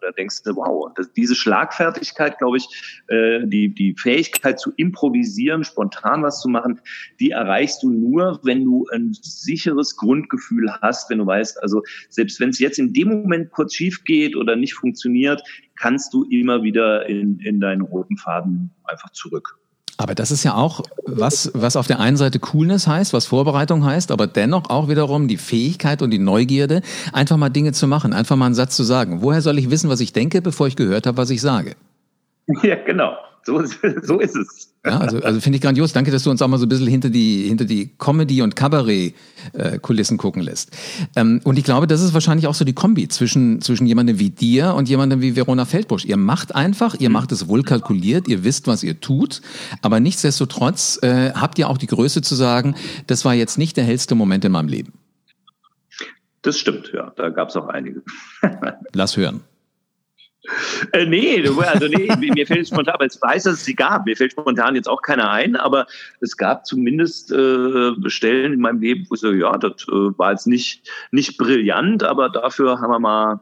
da 0.00 0.10
denkst 0.12 0.42
du, 0.44 0.56
wow, 0.56 0.90
das, 0.94 1.12
diese 1.12 1.34
Schlagfertigkeit, 1.34 2.38
glaube 2.38 2.56
ich, 2.56 2.66
äh, 3.08 3.46
die 3.46 3.74
die 3.74 3.94
Fähigkeit 3.96 4.58
zu 4.58 4.72
improvisieren, 4.76 5.64
spontan 5.64 6.22
was 6.22 6.40
zu 6.40 6.48
machen, 6.48 6.80
die 7.18 7.30
erreichst 7.30 7.82
du 7.82 7.90
nur, 7.90 8.40
wenn 8.42 8.64
du 8.64 8.86
ein 8.92 9.12
sicheres 9.12 9.96
Grundgefühl 9.96 10.69
hast, 10.80 11.10
wenn 11.10 11.18
du 11.18 11.26
weißt, 11.26 11.62
also 11.62 11.82
selbst 12.08 12.40
wenn 12.40 12.50
es 12.50 12.58
jetzt 12.58 12.78
in 12.78 12.92
dem 12.92 13.08
Moment 13.08 13.50
kurz 13.50 13.74
schief 13.74 14.04
geht 14.04 14.36
oder 14.36 14.56
nicht 14.56 14.74
funktioniert, 14.74 15.42
kannst 15.76 16.12
du 16.12 16.24
immer 16.24 16.62
wieder 16.62 17.06
in, 17.06 17.38
in 17.40 17.60
deinen 17.60 17.82
roten 17.82 18.16
Faden 18.16 18.70
einfach 18.84 19.10
zurück. 19.10 19.56
Aber 20.00 20.14
das 20.14 20.30
ist 20.30 20.44
ja 20.44 20.54
auch 20.54 20.82
was, 21.04 21.50
was 21.52 21.76
auf 21.76 21.86
der 21.86 22.00
einen 22.00 22.16
Seite 22.16 22.38
Coolness 22.38 22.86
heißt, 22.86 23.12
was 23.12 23.26
Vorbereitung 23.26 23.84
heißt, 23.84 24.10
aber 24.10 24.26
dennoch 24.26 24.70
auch 24.70 24.88
wiederum 24.88 25.28
die 25.28 25.36
Fähigkeit 25.36 26.00
und 26.00 26.10
die 26.10 26.18
Neugierde, 26.18 26.80
einfach 27.12 27.36
mal 27.36 27.50
Dinge 27.50 27.72
zu 27.72 27.86
machen, 27.86 28.14
einfach 28.14 28.34
mal 28.36 28.46
einen 28.46 28.54
Satz 28.54 28.76
zu 28.76 28.82
sagen. 28.82 29.20
Woher 29.20 29.42
soll 29.42 29.58
ich 29.58 29.68
wissen, 29.68 29.90
was 29.90 30.00
ich 30.00 30.14
denke, 30.14 30.40
bevor 30.40 30.68
ich 30.68 30.76
gehört 30.76 31.06
habe, 31.06 31.18
was 31.18 31.28
ich 31.28 31.42
sage? 31.42 31.74
Ja, 32.62 32.76
genau. 32.76 33.12
So, 33.44 33.62
so 34.02 34.18
ist 34.18 34.36
es. 34.36 34.74
Ja, 34.84 34.98
also, 34.98 35.20
also 35.20 35.40
finde 35.40 35.56
ich 35.56 35.62
grandios. 35.62 35.92
Danke, 35.92 36.10
dass 36.10 36.22
du 36.22 36.30
uns 36.30 36.40
auch 36.40 36.48
mal 36.48 36.58
so 36.58 36.66
ein 36.66 36.68
bisschen 36.68 36.86
hinter 36.86 37.10
die, 37.10 37.46
hinter 37.48 37.64
die 37.66 37.90
Comedy- 37.98 38.40
und 38.40 38.56
Kabarett-Kulissen 38.56 40.16
gucken 40.16 40.42
lässt. 40.42 40.70
Ähm, 41.16 41.40
und 41.44 41.58
ich 41.58 41.64
glaube, 41.64 41.86
das 41.86 42.00
ist 42.00 42.14
wahrscheinlich 42.14 42.46
auch 42.46 42.54
so 42.54 42.64
die 42.64 42.72
Kombi 42.72 43.08
zwischen, 43.08 43.60
zwischen 43.60 43.86
jemandem 43.86 44.18
wie 44.18 44.30
dir 44.30 44.74
und 44.74 44.88
jemandem 44.88 45.20
wie 45.20 45.36
Verona 45.36 45.66
Feldbusch. 45.66 46.06
Ihr 46.06 46.16
macht 46.16 46.54
einfach, 46.54 46.94
ihr 46.98 47.10
macht 47.10 47.32
es 47.32 47.46
wohl 47.46 47.62
kalkuliert, 47.62 48.26
ihr 48.28 48.42
wisst, 48.42 48.66
was 48.66 48.82
ihr 48.82 49.00
tut, 49.00 49.42
aber 49.82 50.00
nichtsdestotrotz 50.00 50.98
äh, 51.02 51.32
habt 51.32 51.58
ihr 51.58 51.68
auch 51.68 51.78
die 51.78 51.86
Größe 51.86 52.22
zu 52.22 52.34
sagen, 52.34 52.74
das 53.06 53.24
war 53.24 53.34
jetzt 53.34 53.58
nicht 53.58 53.76
der 53.76 53.84
hellste 53.84 54.14
Moment 54.14 54.44
in 54.44 54.52
meinem 54.52 54.68
Leben. 54.68 54.94
Das 56.42 56.58
stimmt, 56.58 56.90
ja. 56.94 57.12
Da 57.16 57.28
gab 57.28 57.50
es 57.50 57.56
auch 57.56 57.68
einige. 57.68 58.02
Lass 58.94 59.16
hören. 59.16 59.42
Äh, 60.92 61.06
nee, 61.06 61.46
also 61.46 61.86
nee, 61.86 62.08
mir 62.16 62.46
fällt 62.46 62.68
spontan, 62.68 62.94
aber 62.94 63.06
ich 63.06 63.20
weiß, 63.20 63.44
dass 63.44 63.54
es 63.54 63.64
sie 63.64 63.74
gab. 63.74 64.06
Mir 64.06 64.16
fällt 64.16 64.32
spontan 64.32 64.74
jetzt 64.74 64.88
auch 64.88 65.02
keiner 65.02 65.30
ein, 65.30 65.56
aber 65.56 65.86
es 66.20 66.36
gab 66.36 66.66
zumindest 66.66 67.30
äh, 67.30 67.92
Stellen 68.06 68.54
in 68.54 68.60
meinem 68.60 68.80
Leben, 68.80 69.06
wo 69.08 69.14
ich 69.14 69.20
so, 69.20 69.32
ja, 69.32 69.56
das 69.58 69.86
äh, 69.88 69.92
war 69.92 70.32
jetzt 70.32 70.46
nicht, 70.46 70.88
nicht 71.10 71.36
brillant, 71.36 72.02
aber 72.02 72.30
dafür 72.30 72.80
haben 72.80 72.90
wir 72.90 72.98
mal 72.98 73.40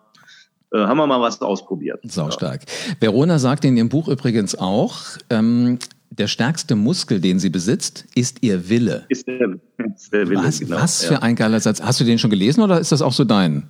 äh, 0.72 0.78
haben 0.78 0.98
wir 0.98 1.06
mal 1.06 1.20
was 1.20 1.40
ausprobiert. 1.40 2.00
Sau 2.04 2.30
stark. 2.30 2.62
Ja. 2.66 2.94
Verona 3.00 3.38
sagt 3.38 3.64
in 3.64 3.76
ihrem 3.76 3.88
Buch 3.88 4.08
übrigens 4.08 4.54
auch, 4.56 4.98
ähm, 5.30 5.78
der 6.10 6.26
stärkste 6.26 6.74
Muskel, 6.74 7.20
den 7.20 7.38
sie 7.38 7.48
besitzt, 7.48 8.06
ist 8.14 8.38
ihr 8.42 8.68
Wille. 8.68 9.04
Ist 9.08 9.26
der, 9.26 9.56
ist 9.94 10.12
der 10.12 10.28
Wille, 10.28 10.42
was, 10.42 10.60
genau. 10.60 10.76
Was 10.76 11.04
für 11.04 11.14
ja. 11.14 11.22
ein 11.22 11.36
geiler 11.36 11.60
Satz. 11.60 11.80
Hast 11.80 12.00
du 12.00 12.04
den 12.04 12.18
schon 12.18 12.30
gelesen 12.30 12.62
oder 12.62 12.80
ist 12.80 12.92
das 12.92 13.02
auch 13.02 13.12
so 13.12 13.24
dein? 13.24 13.68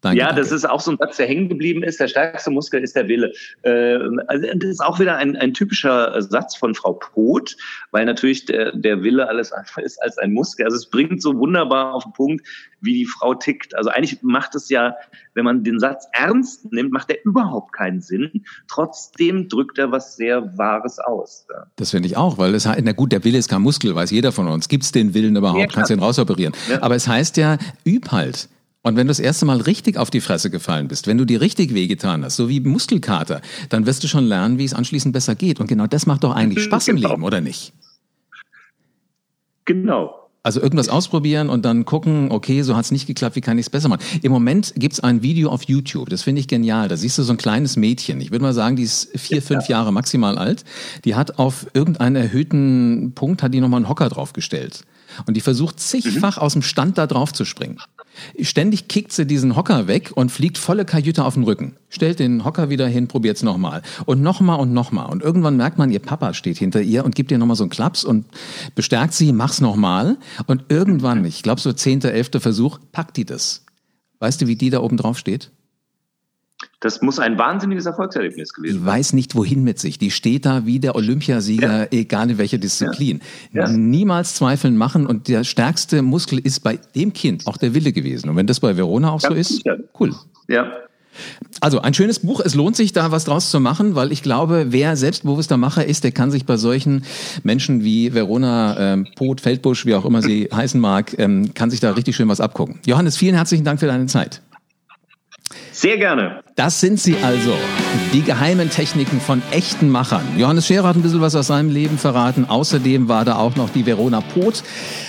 Danke, 0.00 0.18
ja, 0.18 0.26
danke. 0.26 0.42
das 0.42 0.52
ist 0.52 0.64
auch 0.64 0.80
so 0.80 0.92
ein 0.92 0.96
Satz, 0.96 1.16
der 1.16 1.26
hängen 1.26 1.48
geblieben 1.48 1.82
ist. 1.82 1.98
Der 1.98 2.06
stärkste 2.06 2.50
Muskel 2.50 2.82
ist 2.82 2.94
der 2.94 3.08
Wille. 3.08 3.32
Äh, 3.62 3.98
also 4.28 4.46
das 4.54 4.70
ist 4.70 4.80
auch 4.80 5.00
wieder 5.00 5.16
ein, 5.16 5.34
ein 5.34 5.54
typischer 5.54 6.22
Satz 6.22 6.56
von 6.56 6.76
Frau 6.76 6.92
Poth, 6.92 7.56
weil 7.90 8.04
natürlich 8.04 8.44
der, 8.44 8.70
der 8.76 9.02
Wille 9.02 9.28
alles 9.28 9.50
andere 9.50 9.82
ist 9.82 10.00
als 10.00 10.16
ein 10.18 10.32
Muskel. 10.32 10.66
Also 10.66 10.76
es 10.76 10.88
bringt 10.88 11.20
so 11.20 11.36
wunderbar 11.36 11.94
auf 11.94 12.04
den 12.04 12.12
Punkt, 12.12 12.46
wie 12.80 12.94
die 12.94 13.06
Frau 13.06 13.34
tickt. 13.34 13.74
Also 13.74 13.90
eigentlich 13.90 14.22
macht 14.22 14.54
es 14.54 14.68
ja, 14.68 14.94
wenn 15.34 15.44
man 15.44 15.64
den 15.64 15.80
Satz 15.80 16.06
ernst 16.12 16.72
nimmt, 16.72 16.92
macht 16.92 17.10
er 17.10 17.16
überhaupt 17.24 17.72
keinen 17.72 18.00
Sinn. 18.00 18.44
Trotzdem 18.68 19.48
drückt 19.48 19.78
er 19.78 19.90
was 19.90 20.14
sehr 20.14 20.56
Wahres 20.56 21.00
aus. 21.00 21.44
Das 21.74 21.90
finde 21.90 22.06
ich 22.06 22.16
auch, 22.16 22.38
weil 22.38 22.54
es 22.54 22.66
na 22.66 22.92
gut, 22.92 23.10
der 23.10 23.24
Wille 23.24 23.38
ist 23.38 23.48
kein 23.48 23.62
Muskel, 23.62 23.96
weiß 23.96 24.12
jeder 24.12 24.30
von 24.30 24.46
uns. 24.46 24.68
Gibt 24.68 24.84
es 24.84 24.92
den 24.92 25.12
Willen 25.14 25.34
überhaupt? 25.34 25.58
Ja, 25.58 25.66
Kannst 25.66 25.90
du 25.90 25.94
den 25.94 26.02
rausoperieren? 26.04 26.54
Ja. 26.70 26.82
Aber 26.82 26.94
es 26.94 27.08
heißt 27.08 27.36
ja, 27.36 27.58
üb 27.84 28.12
halt. 28.12 28.48
Und 28.82 28.96
wenn 28.96 29.06
du 29.06 29.10
das 29.10 29.18
erste 29.18 29.44
Mal 29.44 29.60
richtig 29.60 29.96
auf 29.96 30.10
die 30.10 30.20
Fresse 30.20 30.50
gefallen 30.50 30.88
bist, 30.88 31.06
wenn 31.06 31.18
du 31.18 31.24
dir 31.24 31.40
richtig 31.40 31.74
wehgetan 31.74 32.24
hast, 32.24 32.36
so 32.36 32.48
wie 32.48 32.60
Muskelkater, 32.60 33.40
dann 33.68 33.86
wirst 33.86 34.04
du 34.04 34.08
schon 34.08 34.24
lernen, 34.24 34.58
wie 34.58 34.64
es 34.64 34.72
anschließend 34.72 35.12
besser 35.12 35.34
geht. 35.34 35.60
Und 35.60 35.66
genau 35.66 35.86
das 35.86 36.06
macht 36.06 36.24
doch 36.24 36.34
eigentlich 36.34 36.64
Spaß 36.64 36.86
genau. 36.86 36.98
im 36.98 37.10
Leben, 37.10 37.22
oder 37.24 37.40
nicht? 37.40 37.72
Genau. 39.64 40.14
Also 40.44 40.62
irgendwas 40.62 40.88
ausprobieren 40.88 41.50
und 41.50 41.64
dann 41.64 41.84
gucken, 41.84 42.30
okay, 42.30 42.62
so 42.62 42.76
hat 42.76 42.84
es 42.84 42.90
nicht 42.90 43.06
geklappt, 43.06 43.36
wie 43.36 43.40
kann 43.40 43.58
ich 43.58 43.66
es 43.66 43.70
besser 43.70 43.88
machen? 43.88 44.00
Im 44.22 44.32
Moment 44.32 44.72
gibt 44.76 44.94
es 44.94 45.00
ein 45.00 45.20
Video 45.20 45.50
auf 45.50 45.64
YouTube, 45.64 46.08
das 46.08 46.22
finde 46.22 46.40
ich 46.40 46.48
genial. 46.48 46.88
Da 46.88 46.96
siehst 46.96 47.18
du 47.18 47.22
so 47.22 47.32
ein 47.32 47.36
kleines 47.36 47.76
Mädchen, 47.76 48.20
ich 48.20 48.30
würde 48.30 48.44
mal 48.44 48.54
sagen, 48.54 48.76
die 48.76 48.84
ist 48.84 49.10
vier, 49.18 49.42
fünf 49.42 49.68
Jahre 49.68 49.92
maximal 49.92 50.38
alt. 50.38 50.64
Die 51.04 51.16
hat 51.16 51.38
auf 51.38 51.66
irgendeinen 51.74 52.16
erhöhten 52.16 53.12
Punkt, 53.14 53.42
hat 53.42 53.52
die 53.52 53.60
nochmal 53.60 53.78
einen 53.78 53.88
Hocker 53.88 54.08
draufgestellt. 54.08 54.84
Und 55.26 55.36
die 55.36 55.40
versucht 55.40 55.80
zigfach 55.80 56.36
mhm. 56.36 56.42
aus 56.42 56.52
dem 56.52 56.62
Stand 56.62 56.96
da 56.96 57.06
drauf 57.06 57.32
zu 57.32 57.44
springen. 57.44 57.78
Ständig 58.40 58.88
kickt 58.88 59.12
sie 59.12 59.26
diesen 59.26 59.56
Hocker 59.56 59.86
weg 59.86 60.12
und 60.14 60.30
fliegt 60.30 60.58
volle 60.58 60.84
Kajüte 60.84 61.24
auf 61.24 61.34
den 61.34 61.44
Rücken. 61.44 61.76
Stellt 61.88 62.18
den 62.18 62.44
Hocker 62.44 62.70
wieder 62.70 62.86
hin, 62.86 63.08
probiert's 63.08 63.42
nochmal. 63.42 63.82
Und 64.06 64.22
nochmal 64.22 64.60
und 64.60 64.72
nochmal. 64.72 65.10
Und 65.10 65.22
irgendwann 65.22 65.56
merkt 65.56 65.78
man, 65.78 65.90
ihr 65.90 66.00
Papa 66.00 66.34
steht 66.34 66.58
hinter 66.58 66.80
ihr 66.80 67.04
und 67.04 67.14
gibt 67.14 67.30
ihr 67.30 67.38
nochmal 67.38 67.56
so 67.56 67.64
einen 67.64 67.70
Klaps 67.70 68.04
und 68.04 68.26
bestärkt 68.74 69.14
sie, 69.14 69.32
mach's 69.32 69.60
nochmal. 69.60 70.18
Und 70.46 70.64
irgendwann, 70.68 71.24
ich 71.24 71.42
glaube 71.42 71.60
so 71.60 71.72
zehnter, 71.72 72.12
elfter 72.12 72.40
Versuch, 72.40 72.78
packt 72.92 73.16
die 73.16 73.24
das. 73.24 73.64
Weißt 74.20 74.40
du, 74.40 74.46
wie 74.46 74.56
die 74.56 74.70
da 74.70 74.80
oben 74.80 74.96
drauf 74.96 75.18
steht? 75.18 75.50
Das 76.80 77.02
muss 77.02 77.18
ein 77.18 77.38
wahnsinniges 77.38 77.86
Erfolgserlebnis 77.86 78.52
gewesen 78.52 78.74
sein. 78.74 78.82
Die 78.82 78.86
weiß 78.86 79.12
nicht, 79.12 79.34
wohin 79.34 79.64
mit 79.64 79.78
sich. 79.78 79.98
Die 79.98 80.10
steht 80.10 80.46
da 80.46 80.66
wie 80.66 80.78
der 80.78 80.94
Olympiasieger, 80.94 81.82
ja. 81.82 81.88
egal 81.90 82.30
in 82.30 82.38
welcher 82.38 82.58
Disziplin. 82.58 83.20
Ja. 83.52 83.66
Ja. 83.66 83.72
Niemals 83.72 84.34
Zweifeln 84.34 84.76
machen 84.76 85.06
und 85.06 85.28
der 85.28 85.44
stärkste 85.44 86.02
Muskel 86.02 86.38
ist 86.38 86.60
bei 86.60 86.78
dem 86.94 87.12
Kind 87.12 87.46
auch 87.46 87.56
der 87.56 87.74
Wille 87.74 87.92
gewesen. 87.92 88.28
Und 88.28 88.36
wenn 88.36 88.46
das 88.46 88.60
bei 88.60 88.76
Verona 88.76 89.10
auch 89.10 89.20
so 89.20 89.34
ist, 89.34 89.64
cool. 89.98 90.14
Ja. 90.48 90.70
Also 91.60 91.80
ein 91.80 91.94
schönes 91.94 92.20
Buch. 92.20 92.40
Es 92.40 92.54
lohnt 92.54 92.76
sich 92.76 92.92
da 92.92 93.10
was 93.10 93.24
draus 93.24 93.50
zu 93.50 93.58
machen, 93.60 93.94
weil 93.94 94.12
ich 94.12 94.22
glaube, 94.22 94.66
wer 94.70 94.96
selbstbewusster 94.96 95.56
Macher 95.56 95.84
ist, 95.84 96.04
der 96.04 96.12
kann 96.12 96.30
sich 96.30 96.46
bei 96.46 96.56
solchen 96.56 97.04
Menschen 97.42 97.82
wie 97.82 98.14
Verona 98.14 98.92
ähm, 98.94 99.08
Poth, 99.16 99.40
Feldbusch, 99.40 99.86
wie 99.86 99.94
auch 99.94 100.04
immer 100.04 100.22
sie 100.22 100.48
heißen 100.54 100.80
mag, 100.80 101.18
ähm, 101.18 101.54
kann 101.54 101.70
sich 101.70 101.80
da 101.80 101.92
richtig 101.92 102.16
schön 102.16 102.28
was 102.28 102.40
abgucken. 102.40 102.78
Johannes, 102.86 103.16
vielen 103.16 103.34
herzlichen 103.34 103.64
Dank 103.64 103.80
für 103.80 103.86
deine 103.86 104.06
Zeit. 104.06 104.42
Sehr 105.72 105.96
gerne. 105.96 106.40
Das 106.56 106.80
sind 106.80 106.98
sie 106.98 107.16
also, 107.22 107.54
die 108.12 108.22
geheimen 108.22 108.70
Techniken 108.70 109.20
von 109.20 109.42
echten 109.50 109.88
Machern. 109.88 110.24
Johannes 110.36 110.66
Scherer 110.66 110.88
hat 110.88 110.96
ein 110.96 111.02
bisschen 111.02 111.20
was 111.20 111.36
aus 111.36 111.46
seinem 111.46 111.70
Leben 111.70 111.98
verraten. 111.98 112.46
Außerdem 112.46 113.08
war 113.08 113.24
da 113.24 113.36
auch 113.36 113.56
noch 113.56 113.70
die 113.70 113.86
Verona 113.86 114.20
Pot. 114.20 114.62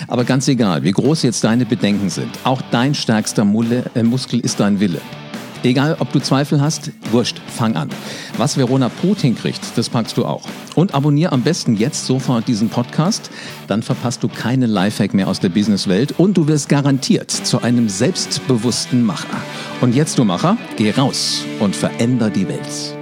Aber 0.06 0.24
ganz 0.24 0.46
egal, 0.48 0.84
wie 0.84 0.92
groß 0.92 1.22
jetzt 1.22 1.44
deine 1.44 1.66
Bedenken 1.66 2.08
sind, 2.08 2.30
auch 2.44 2.62
dein 2.70 2.94
stärkster 2.94 3.42
äh, 3.42 4.02
Muskel 4.02 4.40
ist 4.40 4.60
dein 4.60 4.80
Wille. 4.80 5.00
Egal, 5.62 5.96
ob 5.98 6.10
du 6.12 6.20
Zweifel 6.20 6.60
hast, 6.60 6.90
wurscht, 7.10 7.40
fang 7.46 7.76
an. 7.76 7.90
Was 8.38 8.56
Verona 8.56 8.88
Pot 8.88 9.20
hinkriegt, 9.20 9.60
das 9.76 9.90
packst 9.90 10.16
du 10.16 10.24
auch. 10.24 10.42
Und 10.74 10.94
abonnier 10.94 11.32
am 11.32 11.42
besten 11.42 11.76
jetzt 11.76 12.06
sofort 12.06 12.48
diesen 12.48 12.70
Podcast, 12.70 13.30
dann 13.66 13.82
verpasst 13.82 14.22
du 14.22 14.28
keinen 14.28 14.70
Lifehack 14.70 15.12
mehr 15.12 15.28
aus 15.28 15.40
der 15.40 15.50
Businesswelt 15.50 16.18
und 16.18 16.36
du 16.36 16.48
wirst 16.48 16.68
garantiert 16.68 17.30
zu 17.30 17.62
einem 17.62 17.88
selbstbewussten 17.88 19.04
Macher. 19.04 19.28
Und 19.80 19.94
jetzt, 19.94 20.18
du 20.18 20.24
Macher, 20.24 20.56
geh 20.76 20.90
raus 20.92 21.44
und 21.58 21.76
veränder 21.76 22.30
die 22.30 22.48
Welt. 22.48 22.99